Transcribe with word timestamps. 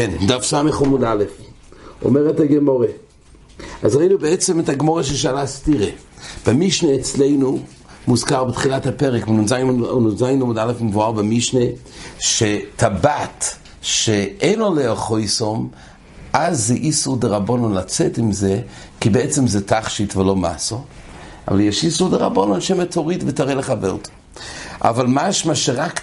כן, 0.00 0.26
דף 0.26 0.44
ס' 0.44 0.54
עמוד 0.54 1.04
א', 1.04 1.24
אומרת 2.04 2.40
הגמורה. 2.40 2.86
אז 3.82 3.96
ראינו 3.96 4.18
בעצם 4.18 4.60
את 4.60 4.68
הגמורה 4.68 5.04
ששאלה 5.04 5.46
סטירה. 5.46 5.86
במשנה 6.46 6.94
אצלנו 6.94 7.58
מוזכר 8.06 8.44
בתחילת 8.44 8.86
הפרק, 8.86 9.26
בנ"ז 9.26 10.22
עמוד 10.22 10.58
א' 10.58 10.72
מבואר 10.80 11.12
במשנה, 11.12 11.60
שטבעת 12.18 13.56
שאין 13.82 14.58
לו 14.58 14.74
לאכול 14.74 15.26
סום, 15.26 15.68
אז 16.32 16.66
זה 16.66 16.74
איסור 16.74 17.16
דרבנון 17.16 17.74
לצאת 17.74 18.18
עם 18.18 18.32
זה, 18.32 18.60
כי 19.00 19.10
בעצם 19.10 19.46
זה 19.46 19.66
תכשיט 19.66 20.16
ולא 20.16 20.36
מסו. 20.36 20.80
אבל 21.48 21.60
יש 21.60 21.84
איסור 21.84 22.08
דרבנון 22.08 22.60
שמתוריד 22.60 23.24
ותראה 23.26 23.54
לחבר 23.54 23.90
אותו. 23.90 24.10
אבל 24.82 25.06
משמע 25.08 25.54
שרק 25.54 26.00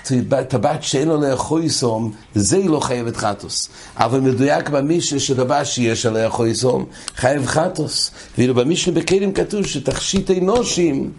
טבעת 0.47 0.83
שאין 0.83 1.07
לו 1.07 1.21
לאכול 1.21 1.63
יסום, 1.63 2.11
זה 2.35 2.57
היא 2.57 2.69
לא 2.69 2.79
חייבת 2.79 3.17
חטוס. 3.17 3.69
אבל 3.97 4.19
מדויק 4.19 4.69
במשנה 4.69 5.19
שדבר 5.19 5.63
שיש 5.63 6.05
עליה 6.05 6.23
לאכול 6.23 6.47
יסום, 6.47 6.85
חייב 7.15 7.45
חטוס. 7.45 8.11
ואילו 8.37 8.55
במשנה 8.55 8.93
בכלים 8.93 9.33
כתוב 9.33 9.65
שתכשיט 9.65 10.31
אנושים, 10.31 11.11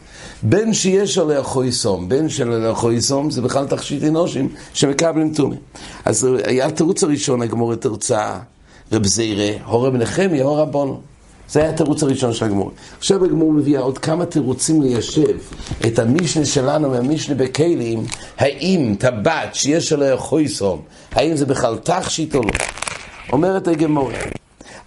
בין 0.43 0.75
שיש 0.75 1.19
עליה 1.19 1.39
לאכול 1.39 1.65
יסום, 1.65 2.09
בין 2.09 2.29
של 2.29 2.49
לאכול 2.49 2.93
יסום, 2.93 3.31
זה 3.31 3.43
בכלל 3.43 3.67
תכשיט 3.67 4.05
אנושים 4.05 4.49
שמקבלים 4.75 5.35
תומי. 5.35 5.57
אז 6.05 6.29
היה 6.45 6.67
התירוץ 6.67 7.05
הראשון, 7.05 7.43
הגמור 7.43 7.75
תרצה, 7.75 8.39
רב 8.93 9.07
זירה, 9.07 9.51
הורה 9.65 9.91
בנחמיה, 9.91 10.45
הורה 10.45 10.65
בונו. 10.65 11.01
זה 11.51 11.61
היה 11.61 11.71
התירוץ 11.71 12.03
הראשון 12.03 12.33
של 12.33 12.45
הגמור. 12.45 12.71
עכשיו 12.99 13.25
הגמור 13.25 13.53
מביאה 13.53 13.81
עוד 13.81 13.99
כמה 13.99 14.27
תירוצים 14.27 14.83
ליישב 14.83 15.39
את 15.87 15.99
המשנה 15.99 16.45
שלנו 16.45 16.91
מהמשנה 16.91 17.35
בכלים, 17.35 18.07
האם 18.39 18.95
טבעת 18.99 19.55
שיש 19.55 19.93
עליה 19.93 20.17
חויסום, 20.17 20.83
האם 21.13 21.37
זה 21.37 21.47
בכלל 21.47 21.77
תכשיט 21.77 22.35
או 22.35 22.43
לא. 22.43 22.51
אומרת 23.33 23.69
הגמור, 23.69 24.11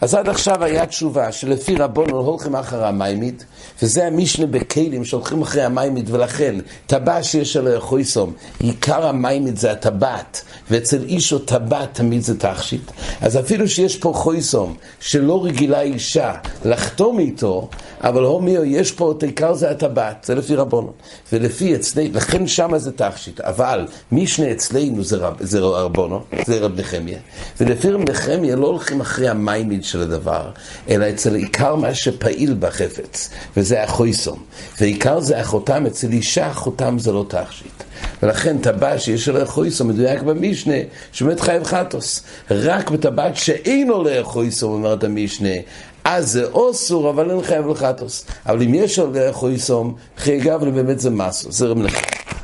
אז 0.02 0.14
עד 0.14 0.30
עכשיו 0.30 0.64
היה 0.64 0.86
תשובה 0.86 1.32
שלפי 1.32 1.76
רבונו 1.76 2.18
הולכים 2.20 2.56
אחר 2.56 2.86
המיימית, 2.86 3.46
וזה 3.82 4.08
המשנה 4.08 4.46
בכלים 4.46 5.06
שהולכים 5.06 5.42
אחרי 5.42 5.64
המיימית, 5.64 6.10
ולכן 6.10 6.56
טבעת 6.88 7.24
שיש 7.24 7.58
עליה 7.58 7.80
חויסום, 7.80 8.34
עיקר 8.60 9.08
המיימית 9.08 9.58
זה 9.58 9.72
הטבעת, 9.72 10.42
ואצל 10.72 11.04
איש 11.04 11.34
או 11.34 11.40
טבעת 11.40 11.90
תמיד 11.94 12.22
זה 12.22 12.40
תכשיט. 12.40 12.92
אז 13.22 13.40
אפילו 13.40 13.68
שיש 13.68 13.98
פה 13.98 14.14
חויסום, 14.16 14.76
שלא 15.00 15.46
רגילה 15.46 15.82
אישה 15.82 16.34
לחתום 16.66 17.20
איתו, 17.20 17.70
אבל 18.04 18.24
הומיו, 18.24 18.66
יש 18.66 18.92
פה 18.92 19.12
את 19.12 19.24
עיקר 19.24 19.54
זה 19.54 19.72
הטבעת, 19.72 20.24
זה 20.24 20.36
לפי 20.36 20.56
רבונו. 20.56 20.92
ולפי 21.34 21.76
אצלנו, 21.76 22.10
לכן 22.14 22.48
שמה 22.48 22.80
זה 22.80 22.92
תכשיט, 22.92 23.40
אבל 23.40 23.88
משנה 24.12 24.52
אצלנו 24.52 25.04
זה, 25.04 25.18
רב, 25.18 25.34
זה 25.40 25.60
רבונו, 25.60 26.22
זה 26.46 26.60
רב 26.60 26.80
נחמיה. 26.80 27.20
ולפי 27.60 27.90
רב 27.90 28.10
נחמיה 28.10 28.56
לא 28.56 28.68
הולכים 28.68 29.02
אחרי 29.02 29.30
המיימית 29.30 29.84
של 29.92 30.02
הדבר, 30.02 30.50
אלא 30.90 31.10
אצל 31.10 31.36
עיקר 31.36 31.76
מה 31.76 31.94
שפעיל 31.96 32.56
בחפץ, 32.60 33.30
וזה 33.58 33.84
החויסום. 33.84 34.44
ועיקר 34.82 35.20
זה 35.20 35.40
החותם, 35.40 35.86
אצל 35.86 36.12
אישה 36.12 36.48
החותם 36.48 37.00
זה 37.00 37.12
לא 37.12 37.26
תכשיט. 37.28 37.84
ולכן 38.24 38.58
טבעת 38.58 39.02
שיש 39.02 39.30
עליה 39.30 39.46
חויסום 39.46 39.88
מדויק 39.88 40.22
במשנה, 40.22 40.76
שבאמת 41.12 41.40
חייב 41.40 41.64
חטוס. 41.64 42.24
רק 42.52 42.90
בטבעת 42.90 43.38
שאין 43.38 43.92
עליה 43.92 44.24
חויסום, 44.24 44.74
אומרת 44.74 45.04
המשנה, 45.04 45.56
אז 46.04 46.32
זה 46.32 46.46
אוסור, 46.46 47.10
אבל 47.10 47.32
אין 47.32 47.44
חייב 47.44 47.68
לחטוס. 47.68 48.26
אבל 48.46 48.62
אם 48.64 48.74
יש 48.74 49.00
עליה 49.00 49.34
חויסום, 49.34 49.96
חייגב 50.18 50.70
באמת 50.70 51.00
זה 51.00 51.10
מסו, 51.10 51.52
זה 51.52 51.66
רמלך. 51.66 52.00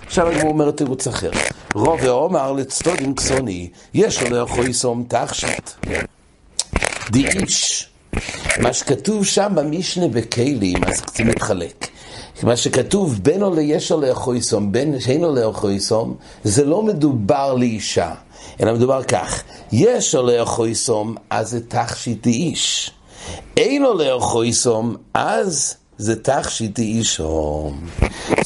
עכשיו 0.05 0.27
הגמור 0.27 0.51
אומר 0.51 0.71
תירוץ 0.71 1.07
אחר. 1.07 1.31
רוב 1.73 1.99
ואומר 2.03 2.51
לצטודים 2.51 3.15
קסוני, 3.15 3.69
יש 3.93 4.23
עליה 4.23 4.45
חויסום 4.45 5.03
תכשיט. 5.07 5.69
די 7.11 7.27
איש. 7.27 7.87
מה 8.59 8.73
שכתוב 8.73 9.25
שם 9.25 9.51
במשנה 9.55 10.07
בכלים, 10.07 10.83
אז 10.83 11.01
זה 11.15 11.23
מתחלק. 11.23 11.87
מה 12.43 12.57
שכתוב 12.57 13.19
בין 13.21 13.43
או 13.43 13.55
ליש 13.55 13.91
או 13.91 14.01
לאחויסום, 14.01 14.71
בין 14.71 14.99
שאין 14.99 15.23
או 15.23 15.35
לאחויסום, 15.35 16.15
זה 16.43 16.65
לא 16.65 16.83
מדובר 16.83 17.53
לאישה, 17.53 18.13
אלא 18.61 18.73
מדובר 18.73 19.03
כך, 19.03 19.43
יש 19.71 20.15
או 20.15 20.23
לאחויסום, 20.23 21.15
אז 21.29 21.49
זה 21.49 21.59
תכשיט 21.67 22.25
איש. 22.25 22.91
אין 23.57 23.85
או 23.85 23.93
לאחויסום, 23.93 24.95
אז 25.13 25.75
זה 25.97 26.15
תכשיט 26.15 26.79
אישו. 26.79 27.71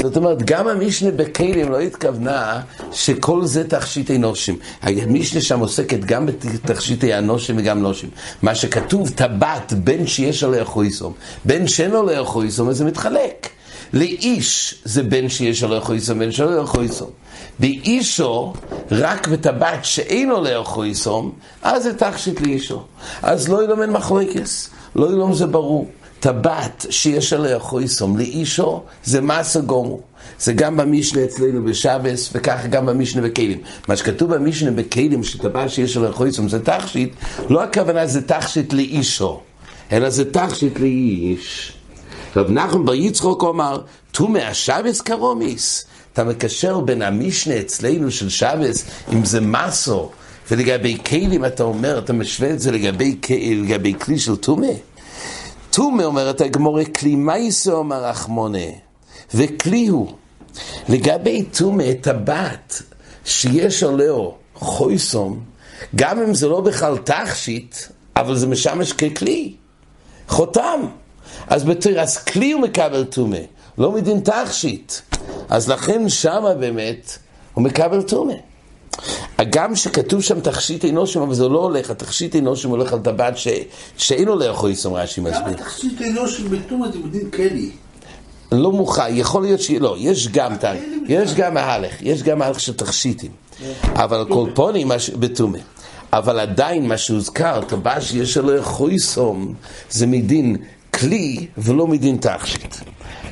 זאת 0.02 0.18
אומרת, 0.18 0.44
גם 0.44 0.68
המשנה 0.68 1.12
בכלים 1.12 1.72
לא 1.72 1.80
התכוונה 1.80 2.62
שכל 2.92 3.46
זה 3.46 3.70
תכשיטי 3.70 4.18
נושים. 4.18 4.58
המשנה 4.82 5.42
שם 5.42 5.60
עוסקת 5.60 6.00
גם 6.00 6.26
בתכשיטי 6.26 7.14
הנושים 7.14 7.56
וגם 7.60 7.82
נושים. 7.82 8.10
מה 8.42 8.56
שכתוב, 8.56 9.10
טבעת 9.10 9.74
בין 9.74 10.08
שיש 10.08 10.44
עליה 10.44 10.66
חויסום, 10.66 11.14
בין 11.46 11.68
שאין 11.68 11.96
עליה 11.96 12.24
חויסום, 12.24 12.70
אז 12.70 12.78
זה 12.78 12.86
מתחלק. 12.86 13.50
לאיש 13.94 14.82
זה 14.86 15.04
בין 15.04 15.30
שיש 15.30 15.64
עליה 15.64 15.82
חויסום, 15.82 16.20
בין 16.20 16.32
שאין 16.32 16.50
עליה 16.50 16.66
חויסום. 16.66 17.10
באישו, 17.60 18.54
רק 18.92 19.28
בטבעת 19.28 19.86
שאין 19.86 20.32
עליה 20.32 20.64
חויסום, 20.64 21.32
אז 21.62 21.84
זה 21.84 21.98
תכשיט 21.98 22.42
לאישו. 22.42 22.84
אז 23.24 23.50
לא 23.50 23.64
ילמד 23.64 23.90
מחלקס, 23.90 24.70
לא 24.96 25.06
ילום 25.06 25.34
זה 25.34 25.48
ברור. 25.48 25.88
טבעת 26.22 26.86
שיש 26.90 27.34
עליה 27.34 27.60
חויסום 27.60 28.18
לאישו, 28.18 28.82
זה 29.04 29.22
מסה 29.22 29.60
גומו. 29.60 30.00
זה 30.40 30.54
גם 30.54 30.78
במשנה 30.78 31.24
אצלנו 31.24 31.64
בשבס, 31.64 32.30
וככה 32.34 32.68
גם 32.68 32.86
במשנה 32.86 33.22
בכלים. 33.22 33.62
מה 33.88 33.96
שכתוב 33.96 34.36
במשנה 34.36 34.72
בכלים, 34.72 35.24
שטבעת 35.24 35.70
שיש 35.70 35.98
עליה 35.98 36.12
חויסום 36.12 36.50
זה 36.50 36.60
תכשיט, 36.60 37.14
לא 37.50 37.64
הכוונה 37.64 38.08
זה 38.08 38.22
תכשיט 38.22 38.74
לאישו, 38.74 39.40
אלא 39.92 40.10
זה 40.10 40.32
תכשיט 40.32 40.80
לאיש. 40.80 41.74
רב 42.36 42.50
נחמן 42.50 42.86
בר 42.86 42.94
יצחוק 42.94 43.44
אמר, 43.44 43.82
טומא 44.12 44.40
השבס 44.40 45.02
קרומיס. 45.02 45.86
אתה 46.14 46.24
מקשר 46.24 46.80
בין 46.80 47.02
המשנה 47.02 47.60
אצלנו 47.60 48.12
של 48.12 48.30
שבס, 48.30 48.86
אם 49.14 49.26
זה 49.26 49.42
מסו, 49.42 50.10
ולגבי 50.52 50.98
כלים 51.06 51.46
אתה 51.46 51.64
אומר, 51.64 52.00
אתה 52.00 52.14
משווה 52.14 52.50
את 52.50 52.60
זה 52.60 52.72
לגבי, 52.72 53.18
לגבי 53.56 53.94
כלי 54.00 54.20
של 54.20 54.36
טומא. 54.36 54.68
טומא 55.72 56.04
אומרת 56.04 56.42
הגמורה, 56.42 56.86
כלי 56.86 57.16
מייסו 57.16 57.72
אומר 57.72 58.06
רחמונה, 58.06 58.68
וכלי 59.34 59.88
הוא. 59.88 60.12
לגבי 60.90 61.44
טומא, 61.44 61.94
טבעת 62.02 62.82
שיש 63.26 63.84
עליו 63.84 64.30
חויסום, 64.56 65.40
גם 65.96 66.22
אם 66.22 66.34
זה 66.34 66.48
לא 66.48 66.62
בכלל 66.62 66.98
תכשיט, 66.98 67.76
אבל 68.16 68.36
זה 68.36 68.48
משמש 68.48 68.94
ככלי, 68.94 69.54
חותם. 70.28 70.82
אז 71.48 71.64
בתור, 71.64 72.00
אז 72.00 72.18
כלי 72.18 72.52
הוא 72.52 72.62
מקבל 72.62 73.04
טומא, 73.04 73.40
לא 73.78 73.92
מדין 73.92 74.20
תכשיט. 74.20 74.94
אז 75.50 75.70
לכן 75.70 76.10
שמה 76.10 76.54
באמת 76.54 77.18
הוא 77.54 77.64
מקבל 77.64 78.02
טומא. 78.02 78.34
הגם 79.38 79.76
שכתוב 79.76 80.22
שם 80.22 80.40
תכשיט 80.40 80.86
אנושים, 80.86 81.22
אבל 81.22 81.34
זה 81.34 81.48
לא 81.48 81.60
הולך, 81.60 81.90
התכשיט 81.90 82.36
אנושים 82.36 82.70
הולך 82.70 82.94
על 82.94 83.00
טבעת 83.00 83.34
שאין 83.98 84.28
לו 84.28 84.36
לאכול 84.36 84.70
איסום 84.70 84.94
רש"י 84.94 85.22
מסביר. 85.22 85.42
גם 85.42 85.50
התכשיט 85.50 86.02
אנושים 86.02 86.50
בתום 86.50 86.92
זה 86.94 87.00
בדין 87.00 87.32
כלי. 87.32 87.72
לא 88.52 88.72
מוכן, 88.72 89.04
יכול 89.10 89.42
להיות 89.42 89.62
שלא, 89.62 89.96
יש 90.00 90.28
גם, 90.28 90.54
יש 91.08 91.34
גם 91.34 91.54
מהלך, 91.54 91.94
יש 92.02 92.24
גם 92.24 92.40
מהלך 92.40 92.60
של 92.60 92.74
תכשיטים, 92.74 93.32
אבל 93.96 94.26
כל 94.30 94.50
פונים 94.54 94.92
בתומה. 95.20 95.58
אבל 96.14 96.40
עדיין 96.40 96.88
מה 96.88 96.98
שהוזכר, 96.98 97.62
טבעת 97.68 98.02
שיש 98.02 98.38
לו 98.38 98.64
חויסום, 98.64 99.54
זה 99.90 100.08
מדין 100.08 100.58
כלי 100.94 101.48
ולא 101.58 101.88
מדין 101.88 102.18
תכשיט. 102.18 102.76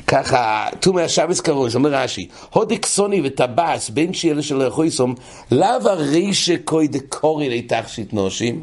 ככה, 0.06 0.66
תומי 0.80 1.02
השבס 1.02 1.40
קרוי, 1.40 1.70
אומר 1.74 1.94
רש"י, 1.94 2.28
הודי 2.52 2.78
קסוני 2.78 3.20
וטבס, 3.24 3.90
בין 3.90 4.14
שיהיה 4.14 4.42
שלא 4.42 4.64
יכול 4.64 4.86
לסום, 4.86 5.14
לאו 5.50 5.68
הרי 5.84 6.34
שקוי 6.34 6.88
דקורי 6.88 7.58
לתכשיט 7.58 8.12
נושים, 8.12 8.62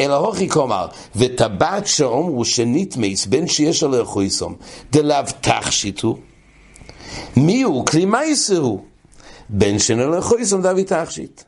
אלא 0.00 0.14
הוכי 0.14 0.48
כלומר, 0.48 0.86
וטבעת 1.16 1.86
שאומרו 1.86 2.44
שנתמס, 2.44 3.26
בין 3.26 3.48
שיש 3.48 3.82
יכול 3.96 4.24
לסום, 4.24 4.54
דלאו 4.92 5.24
תכשיטו, 5.40 6.18
מי 7.36 7.62
הוא? 7.62 7.86
כלי 7.86 8.04
מייסה 8.04 8.56
הוא, 8.56 8.80
בין 9.48 9.78
יכול 10.16 10.40
לסום 10.40 10.62
דאבי 10.62 10.84
תכשיט. 10.84 11.42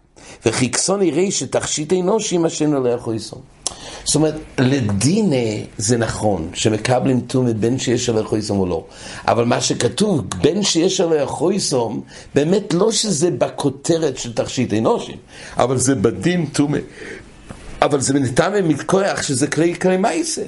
וכי 0.47 0.69
קסוני 0.69 1.11
רי 1.11 1.31
שתכשיט 1.31 1.93
אנושי, 1.93 2.39
לו 2.73 2.89
יכול 2.89 3.15
לסום. 3.15 3.54
זאת 4.05 4.15
אומרת, 4.15 4.35
לדינה 4.59 5.67
זה 5.79 5.97
נכון, 5.97 6.51
שמקבלים 6.55 7.21
טומא 7.21 7.53
בין 7.53 7.79
שיש 7.79 8.09
עליו 8.09 8.25
חויסום 8.25 8.59
או 8.59 8.67
לא. 8.67 8.85
אבל 9.29 9.45
מה 9.45 9.61
שכתוב, 9.61 10.23
בין 10.43 10.63
שיש 10.63 11.01
עליו 11.01 11.27
חויסום, 11.27 12.01
באמת 12.35 12.75
לא 12.75 12.93
שזה 12.93 13.31
בכותרת 13.31 14.19
של 14.19 14.33
תכשיט 14.33 14.75
אנושים, 14.75 15.17
אבל 15.57 15.79
זה 15.79 15.95
בדין 15.95 16.47
טומא. 16.47 16.79
אבל 17.83 18.01
זה 18.01 18.15
נתן 18.15 18.53
מכוח 18.65 19.23
שזה 19.23 19.47
כלי 19.47 19.75
כלי 19.75 19.97
מייסה. 19.97 20.43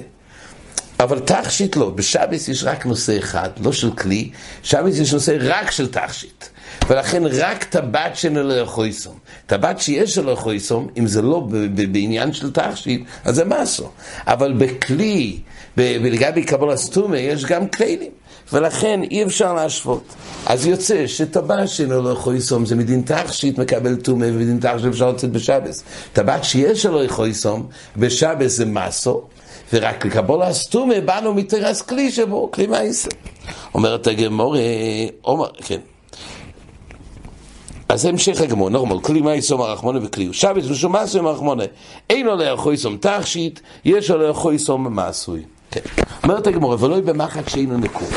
אבל 0.99 1.19
תכשיט 1.19 1.75
לא, 1.75 1.89
בשבס 1.89 2.47
יש 2.47 2.63
רק 2.63 2.85
נושא 2.85 3.17
אחד, 3.17 3.49
לא 3.63 3.73
של 3.73 3.91
כלי, 3.91 4.29
שבס 4.63 4.97
יש 4.99 5.13
נושא 5.13 5.37
רק 5.41 5.71
של 5.71 5.91
תכשיט. 5.91 6.45
ולכן 6.89 7.23
רק 7.25 7.63
טבעת 7.63 8.15
שאינו 8.15 8.43
לא 8.43 8.53
יכול 8.53 8.85
לסום. 8.85 9.17
טבעת 9.45 9.79
שיש 9.79 10.17
יכול 10.31 10.53
לסום, 10.53 10.87
אם 10.97 11.07
זה 11.07 11.21
לא 11.21 11.47
בעניין 11.91 12.33
של 12.33 12.51
תכשיט, 12.51 13.01
אז 13.25 13.35
זה 13.35 13.45
מסו. 13.45 13.89
אבל 14.27 14.53
בכלי, 14.53 15.39
ולגבי 15.77 16.43
קבלה 16.43 16.77
סתומה, 16.77 17.17
יש 17.17 17.45
גם 17.45 17.67
כלים. 17.67 18.11
ולכן 18.53 18.99
אי 19.11 19.23
אפשר 19.23 19.53
להשוות. 19.53 20.15
אז 20.45 20.65
יוצא 20.65 21.07
שטבעת 21.07 21.69
שאינו 21.69 22.01
לא 22.01 22.09
יכול 22.09 22.35
לסום 22.35 22.65
זה 22.65 22.75
מדין 22.75 23.01
תכשיט 23.01 23.57
מקבל 23.57 23.95
טומא 23.95 24.25
ומדין 24.25 24.59
תכשיט 24.59 24.85
אפשר 24.89 25.11
לצאת 25.11 25.31
בשבס. 25.31 25.83
טבעת 26.13 26.43
שיש 26.43 26.85
יכול 26.85 27.27
לסום, 27.27 27.67
בשבס 27.97 28.51
זה 28.51 28.65
מסו, 28.65 29.23
ורק 29.73 30.05
לקבול 30.05 30.41
הסתומה 30.41 31.01
באנו 31.01 31.33
מתרס 31.33 31.81
כלי 31.81 32.11
שבו, 32.11 32.51
כלי 32.51 32.67
מהעשר. 32.67 33.09
אומרת 33.73 34.07
הגמור, 34.07 34.55
אומר, 35.25 35.49
כן. 35.65 35.79
אז 37.89 38.05
המשך 38.05 38.41
הגמור, 38.41 38.69
נורמל, 38.69 38.99
כלי 38.99 39.21
מהעשר 39.21 39.57
מרחמונה 39.57 39.99
וכלי. 40.03 40.29
שבס 40.31 40.65
ושום 40.69 40.91
מעשוי 40.91 41.21
מרחמונה. 41.21 41.63
אין 42.09 42.25
לו 42.25 42.35
לאכול 42.35 42.73
יסום 42.73 42.97
תכשיט, 42.97 43.59
יש 43.85 44.09
לו 44.09 44.27
לאכול 44.27 44.53
יסום 44.53 44.95
מעשוי. 44.95 45.43
כן. 45.71 45.81
אומרת 46.23 46.47
הגמור, 46.47 46.83
ולא 46.83 46.99
במחט 47.01 47.49
שאינו 47.49 47.77
נקוב. 47.77 48.11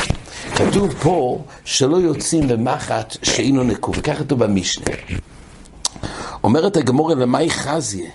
כתוב 0.57 0.95
פה 1.03 1.39
שלא 1.65 1.97
יוצאים 1.97 2.49
במחט 2.49 3.17
שאינו 3.23 3.63
נקוב, 3.63 3.95
וכך 3.99 4.19
כתוב 4.19 4.45
במשנה. 4.45 4.85
אומרת 6.45 6.77
הגמור, 6.77 7.11
למאי 7.11 7.51
חזיה? 7.51 8.11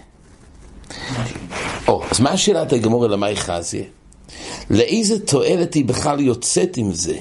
או, 1.87 2.03
אז 2.11 2.19
מה 2.19 2.37
שאלת 2.37 2.73
הגמור 2.73 3.07
למאי 3.07 3.35
חזיה? 3.35 3.83
לאיזה 4.69 5.19
תועלת 5.19 5.73
היא 5.73 5.85
בכלל 5.85 6.19
יוצאת 6.19 6.77
עם 6.77 6.93
זה? 6.93 7.17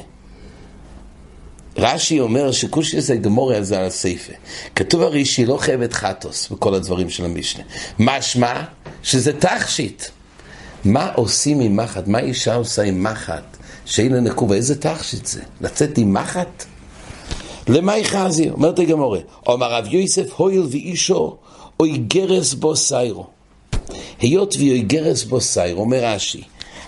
רש"י 1.77 2.21
אומר 2.21 2.53
שכושי 2.53 3.01
זה 3.01 3.17
גמורי 3.17 3.57
על 3.57 3.65
זה 3.65 3.79
על 3.79 3.85
הסייפה. 3.85 4.33
כתוב 4.75 5.03
הרי 5.03 5.25
שהיא 5.25 5.47
לא 5.47 5.57
חייבת 5.57 5.93
חטוס 5.93 6.49
בכל 6.49 6.75
הדברים 6.75 7.11
של 7.11 7.25
המשנה. 7.25 7.65
משמע 7.99 8.63
שזה 9.03 9.41
תכשיט. 9.41 10.05
מה 10.85 11.13
עושים 11.15 11.61
עם 11.61 11.77
מחט? 11.77 12.07
מה 12.07 12.19
אישה 12.19 12.55
עושה 12.55 12.83
עם 12.83 13.03
מחט? 13.03 13.57
שאין 13.85 14.13
לה 14.13 14.21
נקובה, 14.21 14.55
איזה 14.55 14.81
תכשיט 14.81 15.27
זה? 15.27 15.41
לצאת 15.61 15.99
עם 15.99 16.15
מחט? 16.15 16.65
למאי 17.69 18.05
חזי, 18.05 18.51
אומרת 18.51 18.79
הגמורה, 18.79 19.19
אומר 19.47 19.73
רב 19.73 19.87
יוסף, 19.87 20.33
הויל 20.37 20.67
ואישו, 20.71 21.37
אוי 21.81 21.97
גרס 21.97 22.55
בו 22.55 22.77
סיירו. 22.77 23.34
היות 24.21 24.55
ואוי 24.55 24.83
גרס 24.83 25.25
בו 25.25 25.41
סיירו, 25.41 25.81
אומר 25.81 26.05
רש"י, 26.05 26.43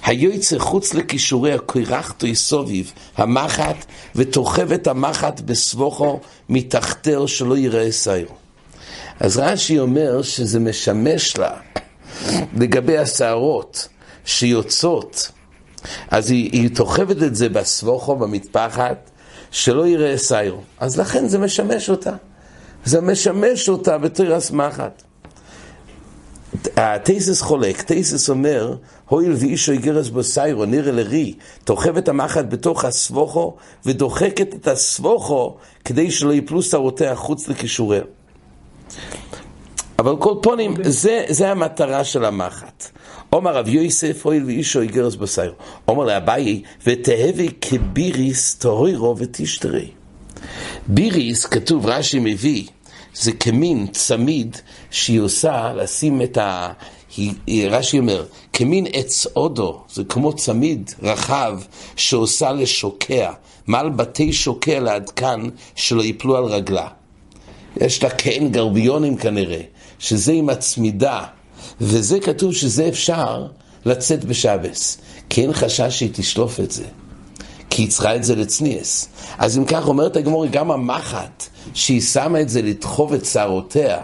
היוצא 0.05 0.59
חוץ 0.59 0.95
לכישורי 0.95 1.53
הקרחתו 1.53 2.27
סוביב 2.35 2.93
המחט 3.17 3.85
ותוכב 4.15 4.73
את 4.73 4.87
המחט 4.87 5.41
בסבוכו 5.41 6.21
מתחתר 6.49 7.27
שלא 7.27 7.59
יראה 7.59 7.93
סיירו. 7.93 8.35
אז 9.21 9.39
רש"י 9.39 9.79
אומר 9.79 10.23
שזה 10.23 10.61
משמש 10.61 11.37
לה 11.37 11.51
לגבי 12.57 12.99
השערות 12.99 13.89
שיוצאות, 14.25 15.31
אז 16.11 16.31
היא, 16.31 16.51
היא 16.53 16.71
תוכבת 16.75 17.23
את 17.23 17.35
זה 17.35 17.49
בסבוכו, 17.49 18.17
במטפחת, 18.17 19.11
שלא 19.51 19.87
יראה 19.87 20.19
סיירו. 20.19 20.61
אז 20.81 21.01
לכן 21.01 21.29
זה 21.29 21.39
משמש 21.39 21.91
אותה. 21.91 22.13
זה 22.85 23.01
משמש 23.01 23.69
אותה 23.69 23.99
בתרס 23.99 24.51
מחט. 24.51 25.03
התייסס 26.77 27.41
חולק, 27.43 27.83
תייסס 27.83 28.31
אומר, 28.31 28.77
הואיל 29.09 29.33
ואישו 29.33 29.73
יגרס 29.73 30.09
בו 30.09 30.23
סיירו, 30.23 30.65
נראה 30.65 30.93
לרי, 30.93 31.35
תוכב 31.65 31.97
את 31.97 32.09
המחט 32.09 32.45
בתוך 32.49 32.85
הסבוכו, 32.85 33.57
ודוחקת 33.87 34.55
את 34.55 34.69
הסבוכו, 34.69 35.57
כדי 35.85 36.11
שלא 36.11 36.33
יפלו 36.35 36.63
שערותיה 36.63 37.17
חוץ 37.17 37.49
לכישוריה. 37.49 38.03
אבל 39.99 40.17
כל 40.17 40.35
פונים, 40.43 40.75
זה, 40.83 41.25
זה 41.29 41.51
המטרה 41.51 42.05
של 42.05 42.25
המחט. 42.25 42.85
אומר 43.33 43.57
רב 43.57 43.69
יוסף, 43.69 44.27
הואיל 44.27 44.45
ואישו 44.45 44.83
יגרס 44.83 45.15
בו 45.15 45.27
סיירו. 45.27 45.55
אומר 45.89 46.05
לאביי, 46.05 46.63
ותהבי 46.87 47.49
כביריס 47.61 48.59
תורירו 48.59 49.17
ותשתרי. 49.19 49.91
ביריס, 50.87 51.47
כתוב, 51.47 51.87
רש"י 51.87 52.19
מביא, 52.19 52.67
זה 53.21 53.33
כמין 53.33 53.87
צמיד 53.93 54.57
שהיא 54.91 55.21
עושה 55.21 55.73
לשים 55.75 56.23
את 56.23 56.37
ה... 56.37 56.73
רש"י 57.71 57.99
אומר, 57.99 58.25
כמין 58.53 58.87
עץ 58.93 59.27
אודו, 59.37 59.83
זה 59.93 60.05
כמו 60.05 60.33
צמיד 60.33 60.91
רחב 61.03 61.61
שעושה 61.97 62.53
לשוקע, 62.53 63.33
מעל 63.67 63.91
בתי 63.91 64.33
שוקע 64.33 64.81
לעד 64.81 65.11
כאן 65.11 65.49
שלא 65.75 66.05
יפלו 66.05 66.37
על 66.37 66.45
רגלה. 66.45 66.89
יש 67.81 68.03
לה 68.03 68.11
כעין 68.11 68.53
גרביונים 68.53 69.17
כנראה, 69.17 69.61
שזה 69.99 70.33
עם 70.33 70.49
הצמידה, 70.49 71.23
וזה 71.81 72.21
כתוב 72.21 72.55
שזה 72.55 72.89
אפשר 72.89 73.47
לצאת 73.85 74.25
בשבס, 74.25 74.99
כי 75.29 75.43
אין 75.43 75.53
חשש 75.53 75.99
שהיא 75.99 76.11
תשלוף 76.13 76.61
את 76.61 76.71
זה. 76.71 76.85
כי 77.77 77.83
היא 77.83 77.89
צריכה 77.89 78.17
את 78.17 78.25
זה 78.25 78.37
לצניאס. 78.37 79.09
אז 79.39 79.59
אם 79.59 79.65
כך 79.65 79.89
אומרת 79.89 80.17
הגמורי, 80.17 80.49
גם 80.49 80.71
המחט, 80.71 81.45
שהיא 81.75 82.01
שמה 82.01 82.41
את 82.41 82.49
זה 82.49 82.63
לדחוב 82.63 83.13
את 83.13 83.25
שערותיה 83.25 83.99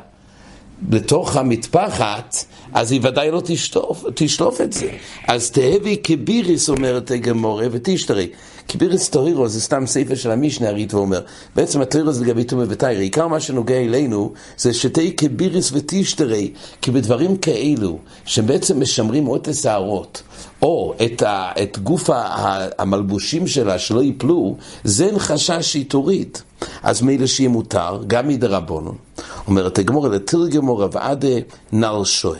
בתוך 0.82 1.36
המטפחת, 1.36 2.36
אז 2.72 2.92
היא 2.92 3.00
ודאי 3.02 3.30
לא 3.30 3.42
תשטוף, 3.44 4.04
תשלוף 4.14 4.60
את 4.60 4.72
זה. 4.72 4.90
אז 5.28 5.50
תהבי 5.50 5.96
כביריס, 6.02 6.68
אומרת 6.68 7.10
הגמורה, 7.10 7.66
ותשתרי. 7.70 8.28
כביריס 8.68 9.08
טורירו 9.08 9.48
זה 9.48 9.60
סתם 9.60 9.86
ספר 9.86 10.14
של 10.14 10.30
המשנה 10.30 10.68
הריט 10.68 10.94
ואומר. 10.94 11.20
בעצם 11.56 11.80
הטרירו 11.80 12.12
זה 12.12 12.24
לגבי 12.24 12.44
תומי 12.44 12.64
ותיירי. 12.68 13.02
עיקר 13.02 13.28
מה 13.28 13.40
שנוגע 13.40 13.80
אלינו 13.80 14.32
זה 14.58 14.74
שתהי 14.74 15.16
כביריס 15.16 15.70
ותשתרי, 15.72 16.52
כי 16.82 16.90
בדברים 16.90 17.36
כאלו, 17.36 17.98
שבעצם 18.24 18.80
משמרים 18.80 19.26
עוד 19.26 19.40
את 19.40 19.48
השערות, 19.48 20.22
או 20.62 20.94
את, 21.04 21.22
ה, 21.22 21.50
את 21.62 21.78
גוף 21.78 22.10
המלבושים 22.78 23.46
שלה 23.46 23.78
שלא 23.78 24.02
ייפלו, 24.02 24.56
זה 24.84 25.06
אין 25.06 25.18
חשש 25.18 25.72
שהיא 25.72 25.86
תוריד. 25.88 26.38
אז 26.82 27.02
מילא 27.02 27.26
שיהיה 27.26 27.48
מותר, 27.48 28.02
גם 28.06 28.28
מדרבנון. 28.28 28.96
אומרת 29.46 29.78
הגמורה, 29.78 30.08
לתרגמו 30.08 30.78
רב 30.78 30.96
עדה 30.96 31.28
נרשוי. 31.72 32.38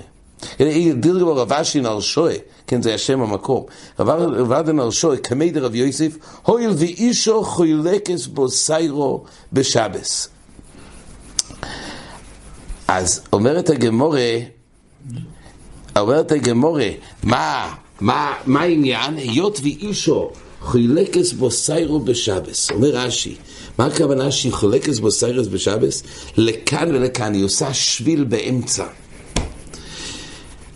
דרגמו 0.94 1.36
רב 1.36 1.52
אשי 1.52 1.80
נרשוי, 1.80 2.34
כן, 2.66 2.82
זה 2.82 2.94
השם 2.94 3.22
המקום. 3.22 3.64
רב 3.98 4.52
עדה 4.52 4.72
נרשוי, 4.72 5.16
כמי 5.22 5.50
דרב 5.50 5.74
יוסף, 5.74 6.16
הויל 6.42 6.70
ואישו 6.76 7.44
חוילקס 7.44 8.26
בו 8.26 8.48
סיירו 8.48 9.24
בשבס. 9.52 10.28
אז 12.88 13.22
אומרת 13.32 13.70
הגמורה, 13.70 14.36
אומרת 15.96 16.32
הגמורה, 16.32 16.88
מה, 17.22 17.74
מה, 18.00 18.32
מה 18.46 18.60
העניין? 18.60 19.16
היות 19.16 19.60
ואישו 19.62 20.30
חילקס 20.64 21.32
בו 21.32 21.50
סיירו 21.50 22.00
בשבס. 22.00 22.70
אומר 22.70 22.88
רש"י, 22.88 23.36
מה 23.78 23.86
הכוונה 23.86 24.30
שהיא 24.30 24.52
חולקס 24.52 24.98
בו 24.98 25.10
סיירס 25.10 25.46
בשבס? 25.46 26.02
לכאן 26.36 26.94
ולכאן, 26.94 27.34
היא 27.34 27.44
עושה 27.44 27.74
שביל 27.74 28.24
באמצע. 28.24 28.84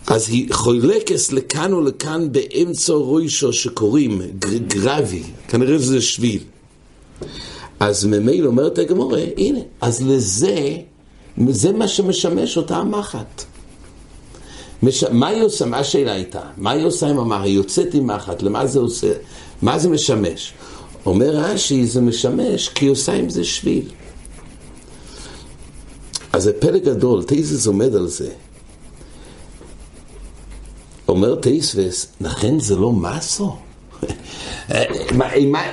אז 0.07 0.29
היא 0.29 0.53
חולקס 0.53 1.31
לכאן 1.31 1.73
ולכאן 1.73 2.31
באמצע 2.31 2.93
רוישו 2.93 3.53
שקוראים 3.53 4.21
גרבי, 4.67 5.23
כנראה 5.47 5.79
שזה 5.79 6.01
שביל. 6.01 6.43
אז 7.79 8.05
ממילא 8.05 8.47
אומרת 8.47 8.77
הגמורה, 8.77 9.21
הנה, 9.37 9.59
אז 9.81 10.01
לזה, 10.01 10.77
זה 11.49 11.71
מה 11.71 11.87
שמשמש 11.87 12.57
אותה 12.57 12.77
המחט. 12.77 13.43
מש... 14.83 15.03
מה 15.03 15.27
היא 15.27 15.43
עושה? 15.43 15.65
מה 15.65 15.77
השאלה 15.77 16.11
הייתה? 16.11 16.41
מה 16.57 16.71
היא 16.71 16.85
עושה 16.85 17.07
עם 17.07 17.19
המחט? 17.19 17.43
היא 17.43 17.55
יוצאת 17.55 17.93
עם 17.93 18.07
מחט, 18.07 18.41
למה 18.41 18.67
זה 18.67 18.79
עושה? 18.79 19.13
מה 19.61 19.79
זה 19.79 19.89
משמש? 19.89 20.53
אומר 21.05 21.29
רש"י, 21.29 21.85
זה 21.85 22.01
משמש 22.01 22.69
כי 22.69 22.85
היא 22.85 22.91
עושה 22.91 23.13
עם 23.13 23.29
זה 23.29 23.43
שביל. 23.43 23.85
אז 26.33 26.43
זה 26.43 26.53
פלא 26.53 26.77
גדול, 26.77 27.23
טייסס 27.23 27.67
עומד 27.67 27.95
על 27.95 28.07
זה. 28.07 28.29
אומר 31.07 31.35
טייסס, 31.35 32.07
לכן 32.21 32.59
זה 32.59 32.75
לא 32.75 32.91
מסו? 32.91 33.55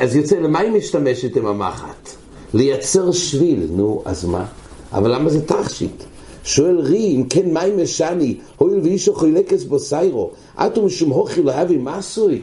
אז 0.00 0.17
יוצא, 0.17 0.37
למה 0.37 0.59
היא 0.59 0.71
משתמשת 0.71 1.37
עם 1.37 1.47
המחט? 1.47 2.11
לייצר 2.55 3.12
שביל, 3.12 3.67
נו, 3.71 4.03
אז 4.05 4.25
מה? 4.25 4.47
אבל 4.93 5.14
למה 5.14 5.31
זה 5.31 5.47
תכשיט? 5.47 6.03
שואל 6.45 6.81
רי, 6.81 7.17
אם 7.17 7.25
כן 7.31 7.55
מים 7.55 7.83
משני, 7.83 8.37
הואיל 8.57 8.81
ואישו 8.83 9.14
חילקס 9.14 9.64
בו 9.64 9.79
סיירו, 9.79 10.31
אטו 10.57 10.83
משום 10.83 11.11
הוכי 11.11 11.41
אבי 11.62 11.76
מסוי, 11.76 12.41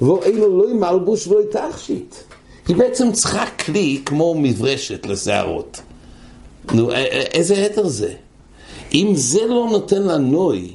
ואינו 0.00 0.58
לא 0.58 0.70
עם 0.70 0.80
מלבוש 0.80 1.26
ולא 1.26 1.40
תכשיט. 1.50 2.14
היא 2.68 2.76
בעצם 2.76 3.12
צריכה 3.12 3.46
כלי 3.46 4.02
כמו 4.06 4.34
מברשת 4.38 5.06
לשערות. 5.06 5.80
נו, 6.72 6.92
איזה 7.32 7.54
היתר 7.54 7.88
זה? 7.88 8.14
אם 8.94 9.12
זה 9.14 9.46
לא 9.46 9.68
נותן 9.70 10.02
לה 10.02 10.16
נוי, 10.16 10.70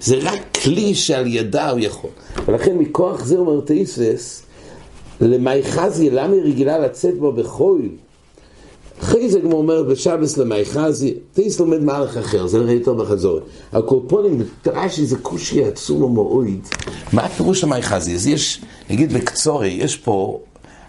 זה 0.00 0.16
רק 0.22 0.51
כלי 0.62 0.94
שעל 0.94 1.26
ידה 1.26 1.70
הוא 1.70 1.80
יכול. 1.80 2.10
ולכן 2.46 2.78
מכוח 2.78 3.24
זה 3.24 3.36
אומר 3.36 3.60
תאיסס, 3.60 4.42
למאי 5.20 5.62
חזי, 5.62 6.10
למה 6.10 6.34
היא 6.34 6.42
רגילה 6.42 6.78
לצאת 6.78 7.18
בו 7.18 7.32
בחול? 7.32 7.88
אחרי 9.00 9.30
זה 9.30 9.40
כמו 9.40 9.56
אומרת 9.56 9.86
בשבס 9.86 10.38
למאי 10.38 10.64
חזי, 10.64 11.14
תאיס 11.32 11.60
לומד 11.60 11.82
מהלך 11.82 12.16
אחר, 12.16 12.46
זה 12.46 12.58
נראה 12.58 12.72
יותר 12.72 12.94
בחזור. 12.94 13.40
הקורפונים, 13.72 14.42
רש"י 14.66 15.06
זה 15.06 15.16
קושי 15.16 15.64
עצום 15.64 16.02
ומאויד. 16.02 16.68
מה 17.12 17.22
הפירוש 17.22 17.64
למאי 17.64 17.82
חזי? 17.82 18.14
אז 18.14 18.26
יש, 18.26 18.60
נגיד 18.90 19.12
בקצורי, 19.12 19.68
יש 19.68 19.96
פה, 19.96 20.40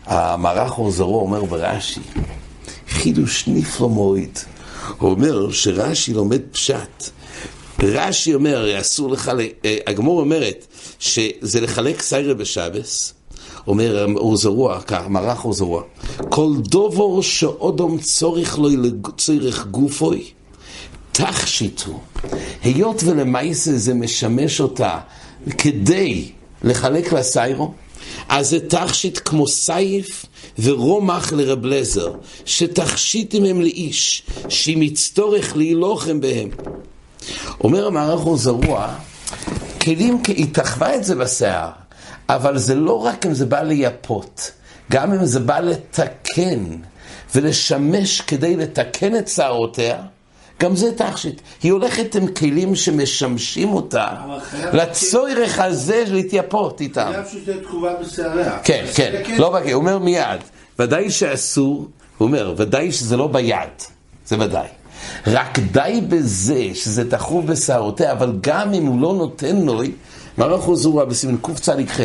המערך 0.05 0.77
אורזרו 0.77 1.19
אומר 1.19 1.43
ברש"י, 1.45 1.99
חידוש 2.89 3.47
נפלא 3.47 3.89
מועיד. 3.89 4.39
הוא 4.99 5.09
אומר 5.11 5.51
שרש"י 5.51 6.13
לומד 6.13 6.41
פשט. 6.51 7.09
רש"י 7.79 8.33
אומר, 8.33 8.57
הרי 8.57 8.79
אסור 8.79 9.11
לחלק, 9.11 9.53
אה, 9.65 9.77
הגמור 9.87 10.19
אומרת 10.19 10.67
שזה 10.99 11.61
לחלק 11.61 12.01
סיירה 12.01 12.33
בשבס, 12.33 13.13
אומר 13.67 14.05
אור 14.15 14.35
זרוע, 14.35 14.79
מערך 15.09 15.45
אור 15.45 15.53
זרוע, 15.53 15.83
כל 16.29 16.53
דובור 16.57 17.23
שאודום 17.23 17.97
צורך 17.97 18.59
לו 18.59 18.69
לצורך 18.69 19.67
גופוי, 19.67 20.23
תכשיטו. 21.11 21.99
היות 22.63 23.03
ולמעשה 23.03 23.71
זה 23.77 23.93
משמש 23.93 24.61
אותה 24.61 24.99
כדי 25.57 26.31
לחלק 26.63 27.13
לסיירו, 27.13 27.73
אז 28.29 28.49
זה 28.49 28.59
תכשיט 28.69 29.19
כמו 29.25 29.47
סייף 29.47 30.25
ורומח 30.59 31.33
לרב 31.33 31.65
לזר, 31.65 32.13
שתכשיטים 32.45 33.45
הם 33.45 33.61
לאיש, 33.61 34.23
שאם 34.49 34.81
יצטורך 34.81 35.57
להילוכם 35.57 36.21
בהם. 36.21 36.49
אומר 37.63 37.87
המערך 37.87 38.19
הוא 38.19 38.37
זרוע, 38.37 38.87
כלים, 39.81 40.21
היא 40.27 40.47
תחווה 40.53 40.95
את 40.95 41.03
זה 41.03 41.15
בשיער, 41.15 41.69
אבל 42.29 42.57
זה 42.57 42.75
לא 42.75 43.05
רק 43.05 43.25
אם 43.25 43.33
זה 43.33 43.45
בא 43.45 43.61
לייפות, 43.61 44.51
גם 44.91 45.13
אם 45.13 45.25
זה 45.25 45.39
בא 45.39 45.59
לתקן 45.59 46.65
ולשמש 47.35 48.21
כדי 48.21 48.55
לתקן 48.55 49.15
את 49.15 49.27
שערותיה, 49.27 49.97
גם 50.59 50.75
זה 50.75 50.91
תכשיט. 50.97 51.41
היא 51.63 51.71
הולכת 51.71 52.15
עם 52.15 52.27
כלים 52.27 52.75
שמשמשים 52.75 53.73
אותה 53.73 54.07
לצורך 54.73 55.59
הזה 55.59 56.03
להתייפות 56.07 56.81
איתם. 56.81 57.11
חייב 57.11 57.25
שתהיה 57.43 57.57
תגובה 57.57 57.93
בשעריה. 58.01 58.59
כן, 58.63 58.85
כן, 58.95 59.23
לא 59.37 59.49
בגלל, 59.49 59.73
הוא 59.73 59.81
אומר 59.81 59.99
מיד. 59.99 60.41
ודאי 60.79 61.11
שאסור, 61.11 61.87
הוא 62.17 62.27
אומר, 62.27 62.53
ודאי 62.57 62.91
שזה 62.91 63.17
לא 63.17 63.27
ביד, 63.27 63.69
זה 64.25 64.39
ודאי. 64.39 64.67
רק 65.27 65.59
די 65.59 66.01
בזה 66.09 66.67
שזה 66.73 67.09
תחוב 67.11 67.47
בשערותיה, 67.47 68.11
אבל 68.11 68.33
גם 68.41 68.73
אם 68.73 68.85
הוא 68.85 69.01
לא 69.01 69.13
נותן 69.13 69.55
לו, 69.55 69.81
מערך 70.37 70.63
עוזורה 70.63 71.05
בסימן 71.05 71.35
קצ"ח, 71.41 71.99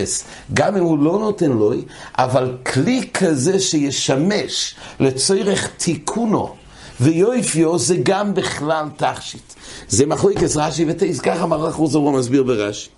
גם 0.55 0.77
אם 0.77 0.83
הוא 0.83 0.99
לא 0.99 1.19
נותן 1.19 1.51
לו, 1.51 1.73
אבל 2.19 2.57
כלי 2.67 3.09
כזה 3.15 3.61
שישמש 3.61 4.75
לצורך 5.01 5.69
תיקונו 5.77 6.55
ויופיו 7.01 7.79
זה 7.79 7.97
גם 8.03 8.35
בכלל 8.35 8.85
תכשיט. 8.97 9.55
זה 9.89 10.07
מחלוקת 10.07 10.57
רש"י 10.57 10.85
וטייס, 10.89 11.21
ככה 11.21 11.47
מערך 11.47 11.77
עוזורה 11.77 12.13
מסביר 12.13 12.43
ברש"י. 12.43 12.91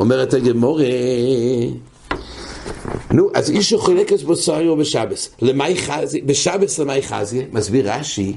אומרת 0.00 0.34
הגמורה, 0.34 0.84
נו, 3.10 3.30
אז 3.34 3.50
איש 3.50 3.70
שחולקת 3.70 4.22
בוסריו 4.22 4.76
בשבס, 4.76 5.30
למאי 5.42 5.76
חזי, 5.76 6.20
בשבס 6.20 6.78
למאי 6.78 7.02
חזי, 7.02 7.42
מסביר 7.52 7.92
רש"י, 7.92 8.36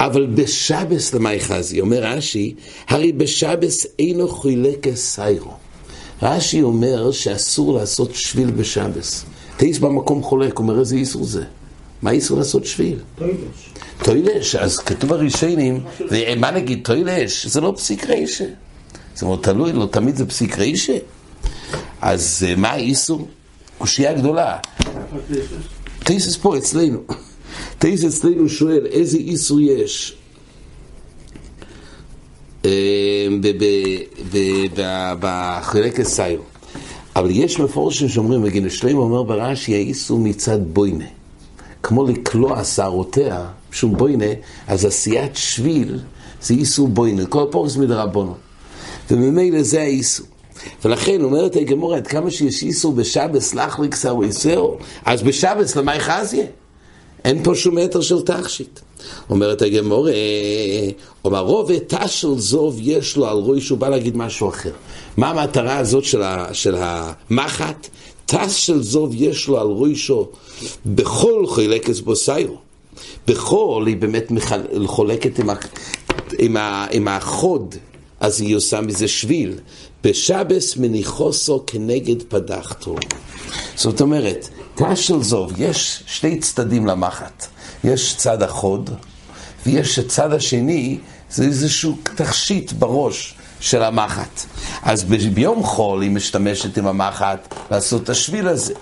אבל 0.00 0.26
בשבס 0.26 1.14
למאי 1.14 1.40
חזי, 1.40 1.80
אומר 1.80 2.02
רש"י, 2.02 2.54
הרי 2.88 3.12
בשבס 3.12 3.86
אינו 3.98 4.28
חילק 4.28 4.94
סיירו. 4.94 5.52
רש"י 6.22 6.62
אומר 6.62 7.12
שאסור 7.12 7.74
לעשות 7.74 8.14
שביל 8.14 8.50
בשבס. 8.50 9.24
טייס 9.56 9.78
במקום 9.78 10.22
חולק, 10.22 10.58
אומר 10.58 10.80
איזה 10.80 10.96
איסור 10.96 11.24
זה? 11.24 11.44
מה 12.02 12.10
איסור 12.10 12.38
לעשות 12.38 12.66
שביל? 12.66 12.98
טוילש. 13.18 13.36
תולש, 14.02 14.54
אז 14.54 14.78
כתוב 14.78 15.12
הראשונים, 15.12 15.80
ומה 16.10 16.50
נגיד 16.50 16.80
תולש? 16.84 17.46
זה 17.46 17.60
לא 17.60 17.72
פסיק 17.76 18.04
רישה. 18.10 18.44
זאת 19.14 19.22
אומרת, 19.22 19.42
תלוי, 19.42 19.72
לא 19.72 19.86
תמיד 19.86 20.16
זה 20.16 20.26
פסיק 20.26 20.58
רישה. 20.58 20.96
אז 22.00 22.46
אה, 22.48 22.56
מה 22.56 22.68
האיסור? 22.68 23.28
קושיה 23.78 24.12
גדולה. 24.12 24.56
טייסס 26.04 26.36
פה 26.36 26.56
אצלנו. 26.56 26.98
תוספות 27.80 28.04
אצלנו 28.04 28.48
שואל 28.48 28.86
איזה 28.86 29.18
איסור 29.18 29.60
יש 29.60 30.16
אה, 32.64 33.28
בחילק 35.20 36.00
השיער. 36.00 36.40
אבל 37.16 37.30
יש 37.30 37.60
מפורשים 37.60 38.08
שאומרים, 38.08 38.40
וגיל 38.44 38.68
שלם 38.68 38.96
אומר 38.96 39.22
ברש"י, 39.22 39.74
האיסור 39.74 40.18
מצד 40.18 40.58
בונה. 40.72 41.04
כמו 41.82 42.06
לקלוע 42.06 42.64
שערותיה, 42.64 43.46
שום 43.72 43.96
בוינה, 43.96 44.32
אז 44.66 44.84
עשיית 44.84 45.36
שביל 45.36 45.98
זה 46.42 46.54
איסור 46.54 46.88
בוינה. 46.88 47.26
כל 47.26 47.44
פורס 47.50 47.76
מדרבנו. 47.76 48.34
וממילא 49.10 49.62
זה 49.62 49.80
האיסור. 49.80 50.26
ולכן 50.84 51.22
אומרת 51.22 51.56
הגמורה, 51.56 51.96
עד 51.96 52.06
כמה 52.06 52.30
שיש 52.30 52.62
איסור 52.62 52.92
בשבס 52.92 53.54
להחליק 53.54 53.94
שערו 53.94 54.24
יסרו, 54.24 54.76
אז 55.04 55.22
בשבס 55.22 55.76
למה 55.76 55.96
יחזיה? 55.96 56.44
אין 57.24 57.44
פה 57.44 57.54
שום 57.54 57.78
מטר 57.78 58.00
של 58.00 58.20
תכשיט. 58.20 58.80
אומרת 59.30 59.62
הגמורה, 59.62 60.12
אומר 61.24 61.40
רוב 61.40 61.70
תשל 61.86 62.38
זוב 62.38 62.78
יש 62.80 63.16
לו 63.16 63.26
על 63.26 63.36
רוי 63.36 63.60
שהוא 63.60 63.78
בא 63.78 63.88
להגיד 63.88 64.16
משהו 64.16 64.48
אחר. 64.48 64.72
מה 65.16 65.30
המטרה 65.30 65.76
הזאת 65.76 66.04
של, 66.04 66.22
ה, 66.22 66.54
של 66.54 66.74
המחט? 66.78 67.88
תש 68.26 68.66
של 68.66 68.82
זוב 68.82 69.14
יש 69.14 69.48
לו 69.48 69.60
על 69.60 69.66
רוישו 69.66 70.28
בכל 70.86 71.46
חילקס 71.54 72.00
בו 72.00 72.16
סיירו. 72.16 72.56
בכל 73.26 73.84
היא 73.86 73.96
באמת 73.96 74.30
מחל... 74.30 74.60
חולקת 74.86 75.38
עם, 75.38 75.50
ה... 75.50 75.54
עם, 76.38 76.56
ה... 76.56 76.86
עם 76.90 77.08
החוד, 77.08 77.74
אז 78.20 78.40
היא 78.40 78.56
עושה 78.56 78.80
מזה 78.80 79.08
שביל. 79.08 79.54
בשבס 80.04 80.76
מניחוסו 80.76 81.62
כנגד 81.66 82.22
פדחתו. 82.22 82.96
זאת 83.76 84.00
אומרת, 84.00 84.48
תש 84.74 85.06
של 85.06 85.22
זוב, 85.22 85.52
יש 85.56 86.02
שני 86.06 86.38
צדדים 86.38 86.86
למחט. 86.86 87.46
יש 87.84 88.16
צד 88.16 88.42
החוד, 88.42 88.90
ויש 89.66 89.98
הצד 89.98 90.32
השני, 90.32 90.98
זה 91.30 91.44
איזשהו 91.44 91.96
תכשיט 92.16 92.72
בראש 92.72 93.34
של 93.60 93.82
המחט. 93.82 94.40
אז 94.82 95.04
ביום 95.04 95.62
חול 95.62 96.02
היא 96.02 96.10
משתמשת 96.10 96.78
עם 96.78 96.86
המחט 96.86 97.54
לעשות 97.70 98.02
את 98.02 98.08
השביל 98.08 98.48
הזה. 98.48 98.74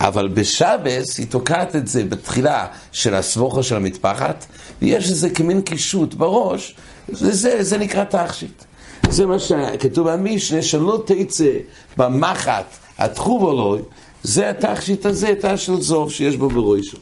אבל 0.00 0.28
בשבס 0.28 1.18
היא 1.18 1.26
תוקעת 1.26 1.76
את 1.76 1.88
זה 1.88 2.04
בתחילה 2.04 2.66
של 2.92 3.14
הסבוכה 3.14 3.62
של 3.62 3.76
המטפחת, 3.76 4.46
ויש 4.82 5.10
איזה 5.10 5.30
כמין 5.30 5.62
קישוט 5.62 6.14
בראש, 6.14 6.74
וזה 7.08 7.64
זה 7.64 7.78
נקרא 7.78 8.04
תכשיט. 8.04 8.64
זה 9.10 9.26
מה 9.26 9.38
שכתוב 9.38 10.10
במשנה, 10.10 10.62
שלא 10.62 11.04
תצא 11.06 11.52
במחט 11.96 12.64
התחוב 12.98 13.42
עולוי, 13.42 13.82
זה 14.22 14.50
התכשיט 14.50 15.06
הזה, 15.06 15.34
תא 15.40 15.56
של 15.56 15.80
זוב 15.80 16.12
שיש 16.12 16.36
בו 16.36 16.48
בראשו. 16.48 16.96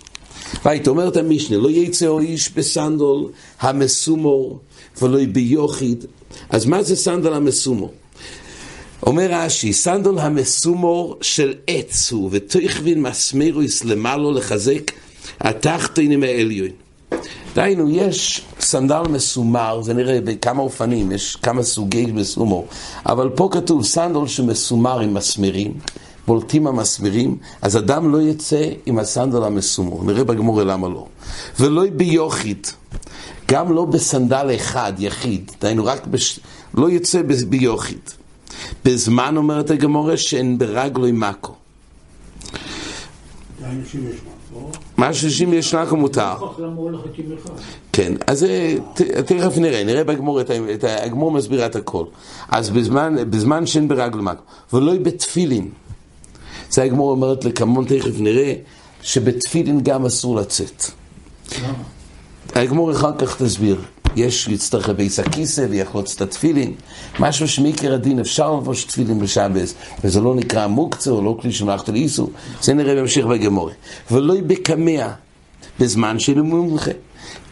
והיית 0.65 0.89
אומרת 0.89 1.17
המשנה, 1.17 1.57
לא 1.57 1.71
יצא 1.71 2.19
איש 2.19 2.51
בסנדול 2.53 3.31
המסומר 3.61 4.59
ולא 5.03 5.19
ביחיד. 5.33 6.05
אז 6.51 6.67
מה 6.67 6.83
זה 6.83 6.97
סנדל 6.97 7.33
המסומר? 7.33 7.93
אומר 9.07 9.27
רש"י, 9.31 9.73
סנדל 9.73 10.19
המסומר 10.19 11.17
של 11.21 11.55
עץ 11.67 12.13
הוא, 12.13 12.29
ותקועין 12.33 13.03
מסמרות 13.03 13.85
למעלה 13.85 14.33
לחזק 14.33 14.93
התחתון 15.41 16.02
עם 16.02 16.23
העליון. 16.23 16.69
דהיינו, 17.55 17.91
יש 17.91 18.43
סנדל 18.61 19.03
מסומר, 19.11 19.83
זה 19.83 19.95
נראה 19.95 20.21
בכמה 20.21 20.63
אופנים, 20.63 21.13
יש 21.13 21.37
כמה 21.37 21.63
סוגי 21.63 22.07
מסומר, 22.07 22.67
אבל 23.07 23.29
פה 23.35 23.49
כתוב 23.53 23.85
סנדל 23.85 24.27
שמסומר 24.27 25.01
עם 25.01 25.15
מסמרים, 25.15 25.75
בולטים 26.29 26.67
המסמרים, 26.67 27.37
אז 27.63 27.77
אדם 27.77 28.13
לא 28.13 28.23
יצא 28.23 28.63
עם 28.87 28.99
הסנדל 28.99 29.43
המסומר, 29.43 30.03
נראה 30.03 30.25
בגמרא 30.25 30.63
למה 30.63 30.89
לא. 30.89 31.07
ולא 31.61 31.83
ביוחיד, 31.97 32.67
גם 33.49 33.73
לא 33.73 33.85
בסנדל 33.85 34.51
אחד, 34.55 34.93
יחיד, 34.99 35.51
דהיינו 35.61 35.85
רק, 35.85 36.07
בש... 36.07 36.41
לא 36.75 36.91
יצא 36.91 37.23
ביוחיד. 37.49 38.11
בזמן 38.85 39.37
אומרת 39.37 39.71
הגמורה 39.71 40.17
שאין 40.17 40.59
ברגלוי 40.59 41.13
מקו. 41.13 41.55
מה 44.97 45.15
ששים 45.15 45.53
יש 45.53 45.75
נקו 45.75 45.97
מותר. 45.97 46.35
כן, 47.93 48.13
אז 48.27 48.47
תכף 49.27 49.59
נראה, 49.59 49.85
נראה 49.85 50.05
בגמור, 50.05 50.41
את 50.41 50.85
הגמור 50.85 51.31
מסביר 51.31 51.67
את 51.67 51.77
הכל. 51.77 52.05
אז 52.49 52.71
בזמן, 52.71 53.67
שאין 53.67 53.89
ברגלוי 53.89 54.25
מקו, 54.25 54.43
ולא 54.73 54.93
בתפילין. 55.03 55.71
זה 56.71 56.83
הגמור 56.83 57.11
אומרת 57.11 57.45
לקמון, 57.45 57.85
תכף 57.85 58.21
נראה, 58.21 58.55
שבתפילין 59.03 59.81
גם 59.81 60.07
אסור 60.07 60.37
לצאת. 60.37 60.85
הגמור 62.55 62.93
אחר 62.93 63.13
כך 63.19 63.43
תסביר. 63.43 63.81
יש, 64.17 64.49
יצטרך 64.49 64.89
לבייס 64.89 65.19
הכיסא 65.19 65.67
ויחלוץ 65.71 66.15
את 66.15 66.21
התפילין. 66.21 66.75
משהו 67.21 67.49
שמעיקר 67.49 67.95
הדין 67.95 68.21
אפשר 68.21 68.57
לבוש 68.57 68.85
תפילין 68.85 69.21
בשבס, 69.21 69.75
וזה 70.05 70.21
לא 70.21 70.35
נקרא 70.35 70.67
מוקצה 70.67 71.11
או 71.11 71.23
לא 71.23 71.39
כלי 71.41 71.53
שמלאכת 71.53 71.89
לאיסור. 71.89 72.31
זה 72.63 72.75
נראה 72.75 72.95
בהמשך 72.95 73.25
בגמורה. 73.25 73.73
ולא 74.11 74.35
בקמע, 74.47 75.09
בזמן 75.81 76.19
שאינו 76.19 76.45
מומחה. 76.45 76.91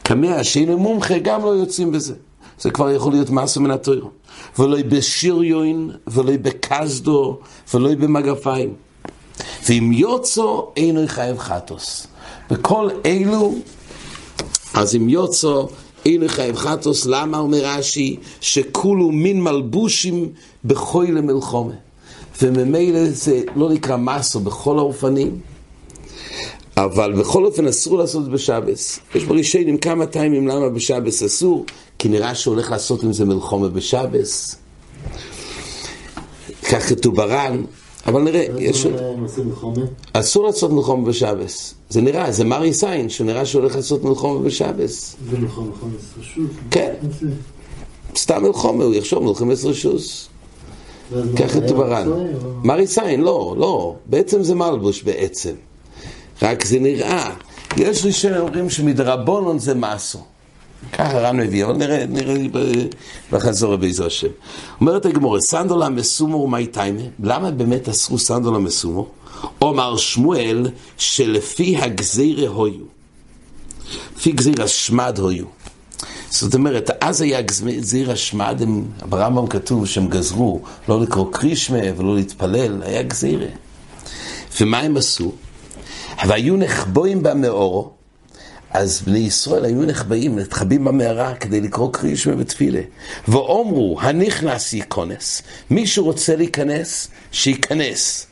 קמע 0.03 0.45
שאינו 0.45 0.79
מומחה 0.79 1.19
גם 1.19 1.43
לא 1.43 1.49
יוצאים 1.49 1.93
בזה. 1.93 2.15
זה 2.61 2.71
כבר 2.71 2.91
יכול 2.91 3.13
להיות 3.13 3.31
מסה 3.31 3.61
מן 3.61 3.71
התוירו. 3.71 4.11
ולא 4.59 4.79
בשריון, 4.89 5.91
ולא 6.07 6.33
בקסדו, 6.43 7.39
ולא 7.75 7.95
במגפיים. 7.95 8.75
ואם 9.69 9.91
יוצא, 9.93 10.43
אינו 10.77 11.01
חייב 11.07 11.39
חטוס. 11.39 12.07
וכל 12.51 12.89
אלו, 13.07 13.55
אז 14.75 14.97
אם 14.97 15.09
יוצא, 15.09 15.55
אינו 16.07 16.29
חייב 16.29 16.57
חטוס, 16.57 17.07
למה 17.07 17.39
אומר 17.39 17.59
רש"י, 17.65 18.17
שכולו 18.41 19.11
מין 19.11 19.43
מלבושים 19.43 20.29
בכוי 20.65 21.13
למלחומה. 21.13 21.75
וממילא 22.43 23.11
זה 23.11 23.43
לא 23.57 23.71
נקרא 23.71 23.97
מסו 23.97 24.41
בכל 24.41 24.79
האופנים, 24.79 25.41
אבל 26.77 27.13
בכל 27.13 27.45
אופן 27.45 27.67
אסור 27.67 27.99
לעשות 27.99 28.21
את 28.21 28.25
זה 28.25 28.31
בשבס. 28.31 28.99
יש 29.15 29.25
ברישיינים 29.25 29.79
כמה 29.79 30.07
טיימים 30.07 30.49
למה 30.49 30.69
בשבס 30.69 31.23
אסור, 31.23 31.65
כי 31.99 32.09
נראה 32.09 32.35
שהולך 32.35 32.71
לעשות 32.71 33.03
עם 33.03 33.13
זה 33.13 33.25
מלחומה 33.25 33.69
בשבס. 33.69 34.57
כך 36.71 36.89
כתוב 36.89 37.17
בר"ן, 37.17 37.63
אבל 38.07 38.23
נראה, 38.23 38.47
יש... 38.59 38.87
אסור 40.13 40.47
לעשות 40.47 40.73
מלחומה 40.73 41.09
בשבס. 41.09 41.75
זה 41.89 42.01
נראה, 42.01 42.33
זה 42.33 42.45
מרי 42.45 42.75
סיין, 42.75 43.09
שנראה 43.09 43.47
שהולך 43.47 43.77
לעשות 43.77 44.05
מלחומה 44.05 44.41
בשבס. 44.41 45.17
זה 45.31 45.39
מלחומה 45.39 45.71
רשות? 46.19 46.51
כן. 46.71 46.95
סתם 48.17 48.43
מלחומה, 48.43 48.85
הוא 48.85 48.95
יחשוב 48.95 49.23
מלחמת 49.25 49.65
רשוס. 49.65 50.29
כך 51.37 51.53
כתוב 51.53 51.77
בר"ן. 51.77 52.09
מרי 52.65 52.87
סיין, 52.87 53.21
לא, 53.21 53.55
לא. 53.59 53.95
בעצם 54.07 54.43
זה 54.43 54.55
מלבוש 54.55 55.03
בעצם. 55.03 55.53
רק 56.43 56.65
זה 56.65 56.79
נראה. 56.79 57.35
יש 57.77 58.07
ראשונים 58.07 58.41
אומרים 58.41 58.71
שמדרבנון 58.71 59.59
זה 59.59 59.75
מסו. 59.75 60.19
ככה 60.93 61.19
רן 61.19 61.37
מביא, 61.37 61.65
אבל 61.65 61.77
נראה, 61.77 62.05
נראה 62.09 62.35
בחזור 63.33 63.77
בעזר 63.77 64.07
השם. 64.07 64.29
אומרת 64.81 65.07
הגמורה, 65.07 65.41
סנדול 65.41 65.83
המסומור 65.83 66.43
ומאי 66.43 66.67
טיימה, 66.67 67.03
למה 67.23 67.51
באמת 67.51 67.89
אסרו 67.89 68.19
סנדול 68.19 68.55
המסומור? 68.55 69.11
אומר 69.63 69.97
שמואל, 69.97 70.67
שלפי 70.99 71.77
הגזירה 71.77 72.49
הויו. 72.49 72.85
לפי 74.17 74.33
גזיר 74.33 74.63
השמד 74.63 75.19
הויו. 75.19 75.45
זאת 76.31 76.55
אומרת, 76.55 76.91
אז 77.01 77.21
היה 77.21 77.43
גזיר 77.43 78.13
השמד, 78.13 78.63
ברמב"ם 79.09 79.47
כתוב 79.47 79.87
שהם 79.87 80.09
גזרו 80.09 80.61
לא 80.89 81.01
לקרוא 81.01 81.33
קרישמה 81.33 81.79
ולא 81.97 82.15
להתפלל, 82.15 82.83
היה 82.83 83.03
גזירה. 83.03 83.49
ומה 84.61 84.79
הם 84.79 84.97
עשו? 84.97 85.33
והיו 86.27 86.57
נחבואים 86.57 87.23
במאורו, 87.23 87.91
אז 88.71 89.03
בני 89.07 89.19
ישראל 89.19 89.65
היו 89.65 89.83
נחבאים, 89.83 90.39
נתחבים 90.39 90.85
במערה 90.85 91.35
כדי 91.35 91.61
לקרוא 91.61 91.93
קרישמה 91.93 92.35
ותפילה. 92.39 92.81
ואומרו, 93.29 93.99
הנכנס 94.01 94.73
ייכנס. 94.73 95.43
מי 95.71 95.87
שרוצה 95.87 96.37
להיכנס, 96.37 97.09
שייכנס. 97.33 98.27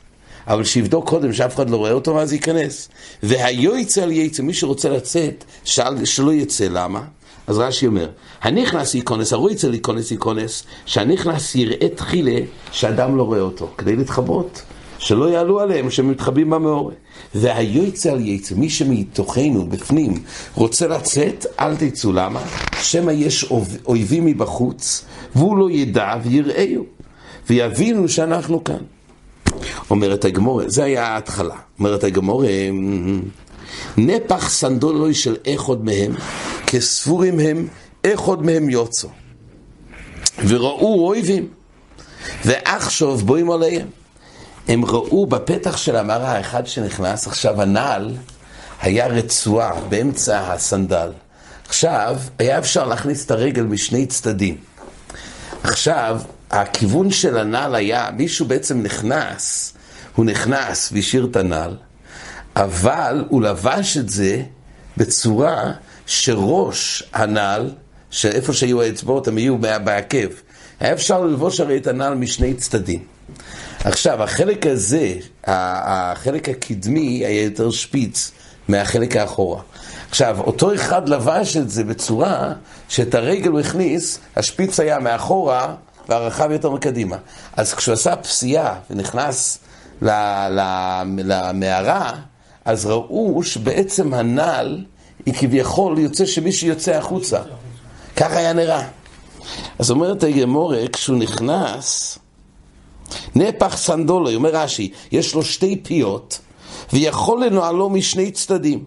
אבל 0.47 0.65
שיבדוק 0.65 1.09
קודם 1.09 1.33
שאף 1.33 1.55
אחד 1.55 1.71
לא 1.71 1.77
רואה 1.77 1.93
אותו, 1.93 2.21
אז 2.21 2.33
ייכנס. 2.33 2.89
והיו 3.23 3.77
יצא 3.77 4.03
על 4.03 4.13
יצא, 4.13 4.43
מי 4.43 4.55
שרוצה 4.55 4.89
לצאת, 4.89 5.45
שאל, 5.65 6.05
שלא 6.05 6.33
יצא, 6.33 6.67
למה? 6.71 7.03
אז 7.47 7.59
רש"י 7.59 7.87
אומר, 7.87 8.09
הנכנס 8.43 8.95
ייכנס, 8.95 9.33
הרואי 9.33 9.53
יצא 9.53 9.69
להיכנס 9.69 10.11
ייכנס, 10.11 10.65
שהנכנס 10.87 11.55
יראה 11.55 11.89
תחילה 11.95 12.41
שאדם 12.73 13.17
לא 13.17 13.23
רואה 13.23 13.41
אותו, 13.41 13.71
כדי 13.79 13.97
להתחבות. 13.97 14.63
שלא 15.05 15.31
יעלו 15.31 15.61
עליהם, 15.61 15.91
שהם 15.91 16.11
מתחבאים 16.11 16.51
במאורת. 16.51 16.95
והיועצה 17.35 18.13
על 18.13 18.21
יצא, 18.21 18.55
מי 18.55 18.71
שמתוכנו, 18.71 19.67
בפנים, 19.67 20.23
רוצה 20.55 20.87
לצאת, 20.87 21.47
אל 21.61 21.77
תצאו. 21.77 22.13
למה? 22.13 22.43
שמא 22.83 23.11
יש 23.11 23.53
אויבים 23.87 24.27
מבחוץ, 24.27 25.05
והוא 25.37 25.59
לא 25.59 25.71
ידע 25.71 26.15
ויראהו, 26.23 26.85
ויבינו 27.51 28.09
שאנחנו 28.09 28.65
כאן. 28.65 28.83
אומרת 29.91 30.25
הגמורה, 30.25 30.65
זה 30.67 30.85
היה 30.85 31.07
ההתחלה. 31.07 31.57
אומרת 31.79 32.05
הגמורה, 32.05 32.49
נפח 33.97 34.49
סנדולוי 34.49 35.15
של 35.15 35.37
אחד 35.55 35.85
מהם, 35.85 36.13
כספורים 36.67 37.41
הם, 37.41 37.69
אחד 38.07 38.43
מהם 38.43 38.71
יוצא. 38.71 39.09
וראו 40.49 41.07
אויבים, 41.09 41.49
ועכשיו 42.45 43.17
בואים 43.17 43.51
עליהם. 43.51 43.87
הם 44.69 44.85
ראו 44.85 45.27
בפתח 45.27 45.77
של 45.77 45.97
המערה 45.97 46.33
האחד 46.33 46.67
שנכנס, 46.67 47.27
עכשיו 47.27 47.63
הנעל 47.63 48.11
היה 48.83 49.07
רצועה 49.07 49.81
באמצע 49.89 50.53
הסנדל. 50.53 51.11
עכשיו 51.69 52.19
היה 52.39 52.59
אפשר 52.59 52.87
להכניס 52.87 53.27
את 53.27 53.31
הרגל 53.31 53.63
משני 53.63 54.07
צדדים. 54.07 54.57
עכשיו, 55.63 56.21
הכיוון 56.51 57.11
של 57.11 57.39
הנעל 57.39 57.75
היה, 57.75 58.11
מישהו 58.17 58.47
בעצם 58.47 58.83
נכנס, 58.83 59.75
הוא 60.17 60.25
נכנס 60.25 60.93
והשאיר 60.93 61.29
את 61.31 61.37
הנעל, 61.37 61.77
אבל 62.57 63.25
הוא 63.29 63.43
לבש 63.43 63.97
את 63.97 64.09
זה 64.09 64.43
בצורה 64.97 65.73
שראש 66.07 67.03
הנעל, 67.13 67.71
שאיפה 68.11 68.53
שהיו 68.53 68.83
האצבעות 68.83 69.29
הם 69.29 69.37
היו 69.37 69.59
בעקב, 69.59 70.29
היה 70.81 70.93
אפשר 70.93 71.21
ללבוש 71.25 71.61
הרי 71.61 71.77
את 71.77 71.87
הנעל 71.87 72.15
משני 72.15 72.55
צדדים. 72.55 73.03
עכשיו, 73.85 74.23
החלק 74.23 74.67
הזה, 74.67 75.15
החלק 75.45 76.49
הקדמי 76.49 77.25
היה 77.27 77.43
יותר 77.43 77.71
שפיץ 77.71 78.31
מהחלק 78.69 79.17
האחורה. 79.17 79.63
עכשיו, 80.11 80.41
אותו 80.41 80.75
אחד 80.75 81.09
לבש 81.09 81.57
את 81.57 81.71
זה 81.71 81.85
בצורה 81.85 82.53
שאת 82.89 83.15
הרגל 83.15 83.51
הוא 83.51 83.61
הכניס, 83.61 84.19
השפיץ 84.37 84.81
היה 84.81 84.99
מאחורה 84.99 85.75
והרחב 86.09 86.51
יותר 86.51 86.71
מקדימה. 86.71 87.17
אז 87.57 87.75
כשהוא 87.75 87.93
עשה 87.93 88.17
פסיעה 88.17 88.75
ונכנס 88.91 89.59
למערה, 90.03 92.13
אז 92.65 92.87
ראו 92.87 93.43
שבעצם 93.43 94.15
הנעל 94.15 94.85
היא 95.27 95.35
כביכול 95.35 95.99
יוצא 95.99 96.27
שמישהו 96.27 96.69
יוצא 96.69 96.93
החוצה. 96.93 97.41
ככה 98.17 98.39
היה 98.39 98.53
נראה. 98.53 98.83
אז 99.79 99.91
אומרת 99.91 100.23
הגמורה, 100.23 100.79
כשהוא 100.93 101.19
נכנס, 101.19 102.19
נפח 103.35 103.77
סנדולו, 103.77 104.35
אומר 104.35 104.51
רש"י, 104.57 104.91
יש 105.13 105.35
לו 105.35 105.45
שתי 105.45 105.77
פיות, 105.77 106.39
ויכול 106.93 107.45
לנועלו 107.45 107.91
משני 107.91 108.31
צדדים. 108.31 108.85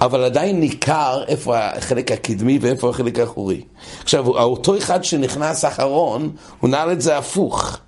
אבל 0.00 0.24
עדיין 0.24 0.60
ניכר 0.60 1.24
איפה 1.28 1.58
החלק 1.58 2.12
הקדמי 2.12 2.58
ואיפה 2.60 2.90
החלק 2.90 3.18
האחורי. 3.18 3.62
עכשיו, 4.02 4.26
אותו 4.26 4.78
אחד 4.78 5.04
שנכנס 5.04 5.64
אחרון, 5.64 6.36
הוא 6.60 6.70
נעל 6.70 6.92
את 6.92 7.00
זה 7.00 7.18
הפוך. 7.18 7.78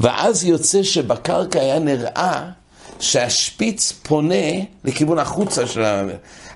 ואז 0.00 0.44
יוצא 0.44 0.82
שבקרקע 0.82 1.60
היה 1.60 1.78
נראה 1.78 2.48
שהשפיץ 3.00 3.92
פונה 4.02 4.44
לכיוון 4.84 5.18
החוצה 5.18 5.66
של 5.66 5.84
ה... 5.84 6.02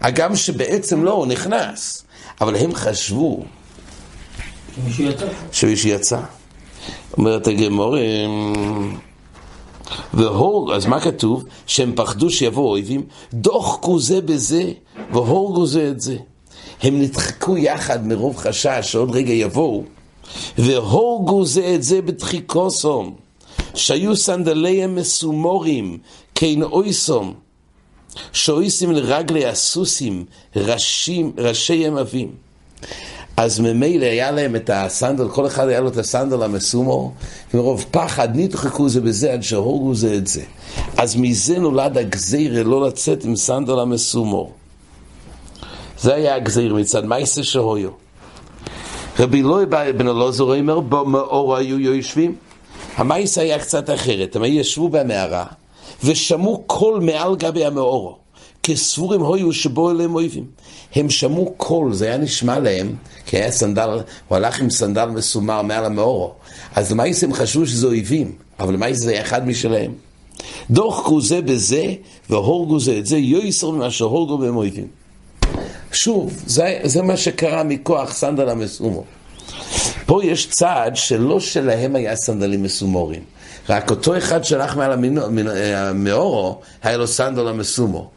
הגם 0.01 0.37
שבעצם 0.37 1.05
לא, 1.05 1.13
הוא 1.13 1.27
נכנס. 1.27 2.05
אבל 2.41 2.57
הם 2.57 2.75
חשבו... 2.75 3.45
שמישהו 5.53 5.89
יצא. 5.89 6.21
אומרת 7.19 7.47
הגמור, 7.47 7.97
והורג, 10.15 10.75
אז 10.75 10.87
מה 10.87 11.01
כתוב? 11.01 11.45
שהם 11.67 11.93
פחדו 11.97 12.31
שיבואו 12.31 12.71
אויבים, 12.71 13.07
דוחקו 13.33 13.99
זה 13.99 14.21
בזה, 14.21 14.73
והורגו 15.13 15.67
זה 15.67 15.89
את 15.91 16.01
זה. 16.01 16.17
הם 16.83 17.01
נדחקו 17.01 17.57
יחד 17.57 18.07
מרוב 18.07 18.37
חשש 18.37 18.79
שעוד 18.83 19.11
רגע 19.11 19.33
יבואו, 19.33 19.85
והורגו 20.59 21.45
זה 21.45 21.75
את 21.75 21.83
זה 21.83 22.03
בדחיקוסום, 22.03 23.15
שהיו 23.75 24.17
סנדליהם 24.17 24.95
מסומורים, 24.95 25.99
כן 26.35 26.63
אויסום, 26.63 27.35
שאויסים 28.33 28.93
לרגלי 28.93 29.47
הסוסים, 29.47 30.25
ראשים, 30.57 31.33
ראשיהם 31.39 31.99
אבים. 31.99 32.31
אז 33.37 33.61
ממילא 33.61 34.05
היה 34.05 34.31
להם 34.31 34.57
את 34.57 34.71
הסנדל, 34.73 35.29
כל 35.29 35.47
אחד 35.47 35.69
היה 35.69 35.81
לו 35.81 35.89
את 35.89 35.97
הסנדל 35.97 36.43
המסומו, 36.43 37.13
ומרוב 37.55 37.85
פחד 37.91 38.29
נדחקו 38.35 38.89
זה 38.89 39.01
בזה 39.01 39.33
עד 39.33 39.43
שהורגו 39.43 39.95
זה 39.95 40.15
את 40.15 40.27
זה. 40.27 40.43
אז 40.97 41.17
מזה 41.17 41.59
נולד 41.59 41.99
הגזירה 41.99 42.63
לא 42.63 42.87
לצאת 42.87 43.25
עם 43.25 43.37
סנדל 43.37 43.79
המסומו. 43.79 44.51
זה 45.99 46.15
היה 46.15 46.35
הגזירה 46.35 46.75
מצד 46.75 47.05
מעשה 47.05 47.43
שהיה. 47.43 47.91
רבי 49.19 49.41
אילעאי 49.41 49.67
בן 49.67 50.09
אלעזר 50.09 50.45
אומר, 50.45 50.81
במערה 50.81 51.57
היו 51.57 51.81
יושבים. 51.81 52.35
המעשה 52.97 53.41
היה 53.41 53.59
קצת 53.59 53.91
אחרת, 53.91 54.37
הם 54.37 54.45
ישבו 54.45 54.89
במערה 54.89 55.45
ושמעו 56.05 56.65
קול 56.67 57.01
מעל 57.01 57.37
גבי 57.37 57.65
המערה. 57.65 58.17
כסבורים 58.63 59.21
היו 59.21 59.53
שבו 59.53 59.91
אליהם 59.91 60.15
אויבים. 60.15 60.45
הם 60.97 61.11
שמעו 61.11 61.55
קול, 61.57 61.93
זה 61.93 62.07
היה 62.07 62.17
נשמע 62.17 62.59
להם, 62.59 62.95
כי 63.27 63.37
היה 63.37 63.51
סנדל, 63.51 64.01
הוא 64.29 64.37
הלך 64.37 64.61
עם 64.61 64.71
סנדל 64.71 65.05
מסומר 65.05 65.63
מעל 65.63 65.85
המערה. 65.85 66.33
אז 66.75 66.93
למעשה 66.93 67.27
הם 67.27 67.33
חשבו 67.33 67.67
שזה 67.67 67.87
אויבים, 67.87 68.33
אבל 68.61 68.75
למעשה 68.75 68.95
זה 68.95 69.11
היה 69.11 69.23
אחד 69.23 69.49
משלהם. 69.49 69.93
דחקו 70.71 71.21
זה 71.21 71.43
בזה, 71.43 71.85
והורגו 72.31 72.81
זה 72.81 72.99
את 72.99 73.07
זה, 73.07 73.19
יויסר 73.19 73.71
ממה 73.71 73.91
שהורגו 73.91 74.39
בהם 74.39 74.57
אויבים. 74.57 74.87
שוב, 75.93 76.43
זה, 76.47 76.79
זה 76.85 77.03
מה 77.03 77.17
שקרה 77.17 77.65
מכוח 77.65 78.13
סנדל 78.13 78.49
המסומו. 78.49 79.05
פה 80.07 80.25
יש 80.25 80.47
צעד 80.51 80.97
שלא 80.97 81.41
שלהם 81.41 81.97
היה 81.97 82.17
סנדלים 82.17 82.63
מסומורים. 82.63 83.23
רק 83.69 83.91
אותו 83.91 84.19
אחד 84.19 84.45
שהלך 84.45 84.77
מעל 84.77 84.93
המאורו, 85.75 86.61
היה 86.83 86.97
לו 86.97 87.07
סנדל 87.07 87.49
המסומו. 87.49 88.11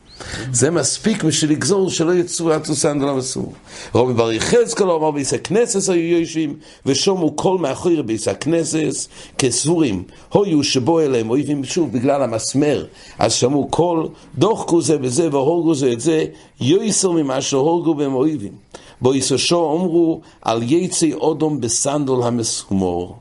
זה 0.53 0.71
מספיק 0.71 1.23
בשביל 1.23 1.51
לגזור 1.51 1.89
שלא 1.89 2.13
יצאו 2.13 2.51
עד 2.51 2.65
סוסן 2.65 2.99
דלם 2.99 3.17
אסור. 3.17 3.53
רבי 3.95 4.13
בר 4.13 4.31
יחזקאל 4.31 4.91
אמר 4.91 5.11
ביס 5.11 5.33
הכנסס 5.33 5.89
היו 5.89 6.17
יושים 6.19 6.55
ושומו 6.85 7.35
כל 7.35 7.57
מאחורי 7.57 8.03
ביס 8.03 8.27
הכנסס 8.27 9.07
כסבורים. 9.37 10.03
הויו 10.29 10.63
שבו 10.63 10.99
אליהם 10.99 11.29
אויבים 11.29 11.63
שוב 11.65 11.91
בגלל 11.91 12.23
המסמר 12.23 12.85
אז 13.19 13.33
שמעו 13.33 13.67
כל 13.71 14.07
דוחקו 14.37 14.81
זה 14.81 14.97
בזה 14.97 15.29
והורגו 15.31 15.75
זה 15.75 15.91
את 15.91 15.99
זה 15.99 16.25
יויסר 16.61 17.11
ממה 17.11 17.41
שהורגו 17.41 17.95
בהם 17.95 18.13
אויבים. 18.13 18.53
בו 19.01 19.15
יסושו 19.15 19.73
אמרו 19.75 20.21
על 20.41 20.63
יצי 20.63 21.13
אודום 21.13 21.61
בסנדול 21.61 22.23
המסומור 22.23 23.17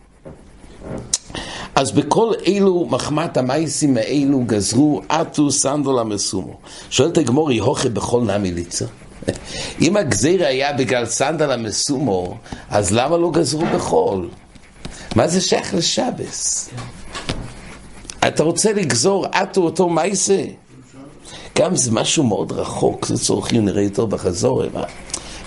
אז 1.74 1.92
בכל 1.92 2.32
אילו 2.46 2.86
מחמת 2.90 3.36
המייסים 3.36 3.96
האלו 3.96 4.42
גזרו 4.46 5.02
אטו 5.06 5.50
סנדול 5.50 5.98
המסומו. 5.98 6.56
שואלת 6.90 7.18
הגמורי, 7.18 7.58
הוכי 7.58 7.88
בכל 7.88 8.20
נמי 8.20 8.50
ליצה? 8.50 8.84
אם 9.82 9.96
הגזיר 9.96 10.46
היה 10.46 10.72
בגלל 10.72 11.06
סנדל 11.06 11.50
המסומו, 11.50 12.36
אז 12.70 12.92
למה 12.92 13.16
לא 13.16 13.30
גזרו 13.30 13.66
בחול? 13.74 14.28
מה 15.16 15.28
זה 15.28 15.40
שייך 15.40 15.74
לשבס? 15.74 16.70
אתה 18.28 18.42
רוצה 18.42 18.72
לגזור 18.72 19.26
אטו 19.26 19.60
אותו 19.60 19.88
מייסה? 19.88 20.44
גם 21.58 21.76
זה 21.76 21.92
משהו 21.92 22.24
מאוד 22.24 22.52
רחוק, 22.52 23.06
זה 23.06 23.18
צורכים 23.18 23.64
נראה 23.64 23.82
יותר 23.82 24.06
בחזור, 24.06 24.62
מה? 24.74 24.84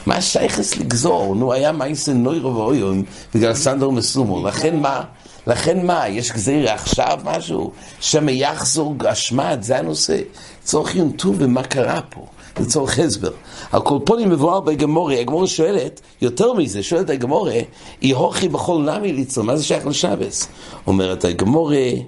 מה 0.05 0.21
שייכס 0.21 0.77
לגזור? 0.77 1.35
נו, 1.35 1.53
היה 1.53 1.71
מייסה 1.71 2.13
נוירו 2.13 2.55
ואויום 2.55 3.03
בגלל 3.35 3.53
סנדל 3.53 3.85
מסומו, 3.85 4.47
לכן 4.47 4.79
מה? 4.79 5.03
לכן 5.47 5.85
מה, 5.85 6.07
יש 6.07 6.31
גזירה 6.31 6.73
עכשיו 6.73 7.19
משהו? 7.23 7.71
שמא 7.99 8.31
יחזור 8.31 8.95
השמד, 9.09 9.57
זה 9.61 9.79
הנושא. 9.79 10.17
צורך 10.63 10.95
יונטו 10.95 11.33
ומה 11.37 11.63
קרה 11.63 12.01
פה. 12.09 12.25
לצורך 12.59 12.99
הסבר. 12.99 13.31
על 13.71 13.81
כל 13.81 13.99
פונים 14.05 14.29
מבואר 14.29 14.59
בגמורי, 14.59 15.19
הגמורי 15.19 15.47
שואלת, 15.47 16.01
יותר 16.21 16.53
מזה, 16.53 16.83
שואלת 16.83 17.09
הגמורי, 17.09 17.65
היא 18.01 18.15
הוכי 18.15 18.49
בכל 18.49 18.81
נמי 18.81 19.13
ליצור, 19.13 19.43
מה 19.43 19.57
זה 19.57 19.63
שייך 19.63 19.87
לשבס? 19.87 20.47
אומרת 20.87 21.25
הגמורי, 21.25 22.03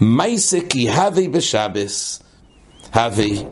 מייסה 0.00 0.58
כי 0.68 0.90
הווי 0.90 1.28
בשבס, 1.28 2.22
הווי, 2.94 3.42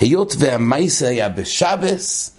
היות 0.00 0.34
והמייסה 0.38 1.08
היה 1.08 1.28
בשבס, 1.28 2.30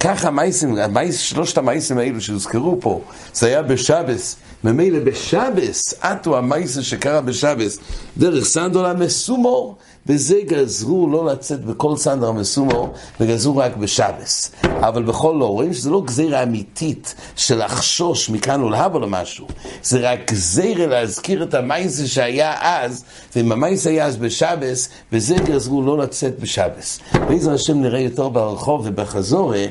ככה 0.00 0.28
המייסים, 0.28 0.76
שלושת 1.12 1.58
המייסים 1.58 1.98
האלו 1.98 2.20
שהוזכרו 2.20 2.76
פה, 2.80 3.00
זה 3.34 3.46
היה 3.46 3.62
בשבס, 3.62 4.36
ממילא 4.64 4.98
בשבס, 4.98 5.94
עטו 6.00 6.38
המייסה 6.38 6.82
שקרה 6.82 7.20
בשבס, 7.20 7.78
דרך 8.18 8.44
סנדול 8.44 8.86
המסומור, 8.86 9.76
וזה 10.06 10.40
גזרו 10.46 11.08
לא 11.10 11.26
לצאת 11.26 11.64
בכל 11.64 11.96
סנדול 11.96 12.28
המסומור, 12.28 12.92
וגזרו 13.20 13.56
רק 13.56 13.76
בשבס. 13.76 14.50
אבל 14.62 15.02
בכל 15.02 15.36
לא, 15.38 15.44
רואים 15.44 15.74
שזה 15.74 15.90
לא 15.90 16.02
גזירה 16.06 16.42
אמיתית 16.42 17.14
של 17.36 17.64
לחשוש 17.64 18.30
מכאן 18.30 18.62
ולהבא 18.62 18.98
לו 18.98 19.06
משהו, 19.08 19.46
זה 19.82 20.10
רק 20.12 20.32
גזירה 20.32 20.86
להזכיר 20.86 21.42
את 21.42 21.54
המייסה 21.54 22.06
שהיה 22.06 22.54
אז, 22.60 23.04
ואם 23.36 23.52
המייסה 23.52 23.90
היה 23.90 24.06
אז 24.06 24.16
בשבס, 24.16 24.88
וזה 25.12 25.34
גזרו 25.34 25.82
לא 25.82 25.98
לצאת 25.98 26.38
בשבס. 26.40 26.98
בעזר 27.28 27.52
השם 27.52 27.82
נראה 27.82 28.00
יותר 28.00 28.28
ברחוב 28.28 28.82
ובחזורה, 28.84 29.64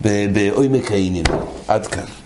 בעומק 0.00 0.92
העניין. 0.92 1.24
עד 1.68 1.86
כאן. 1.86 2.19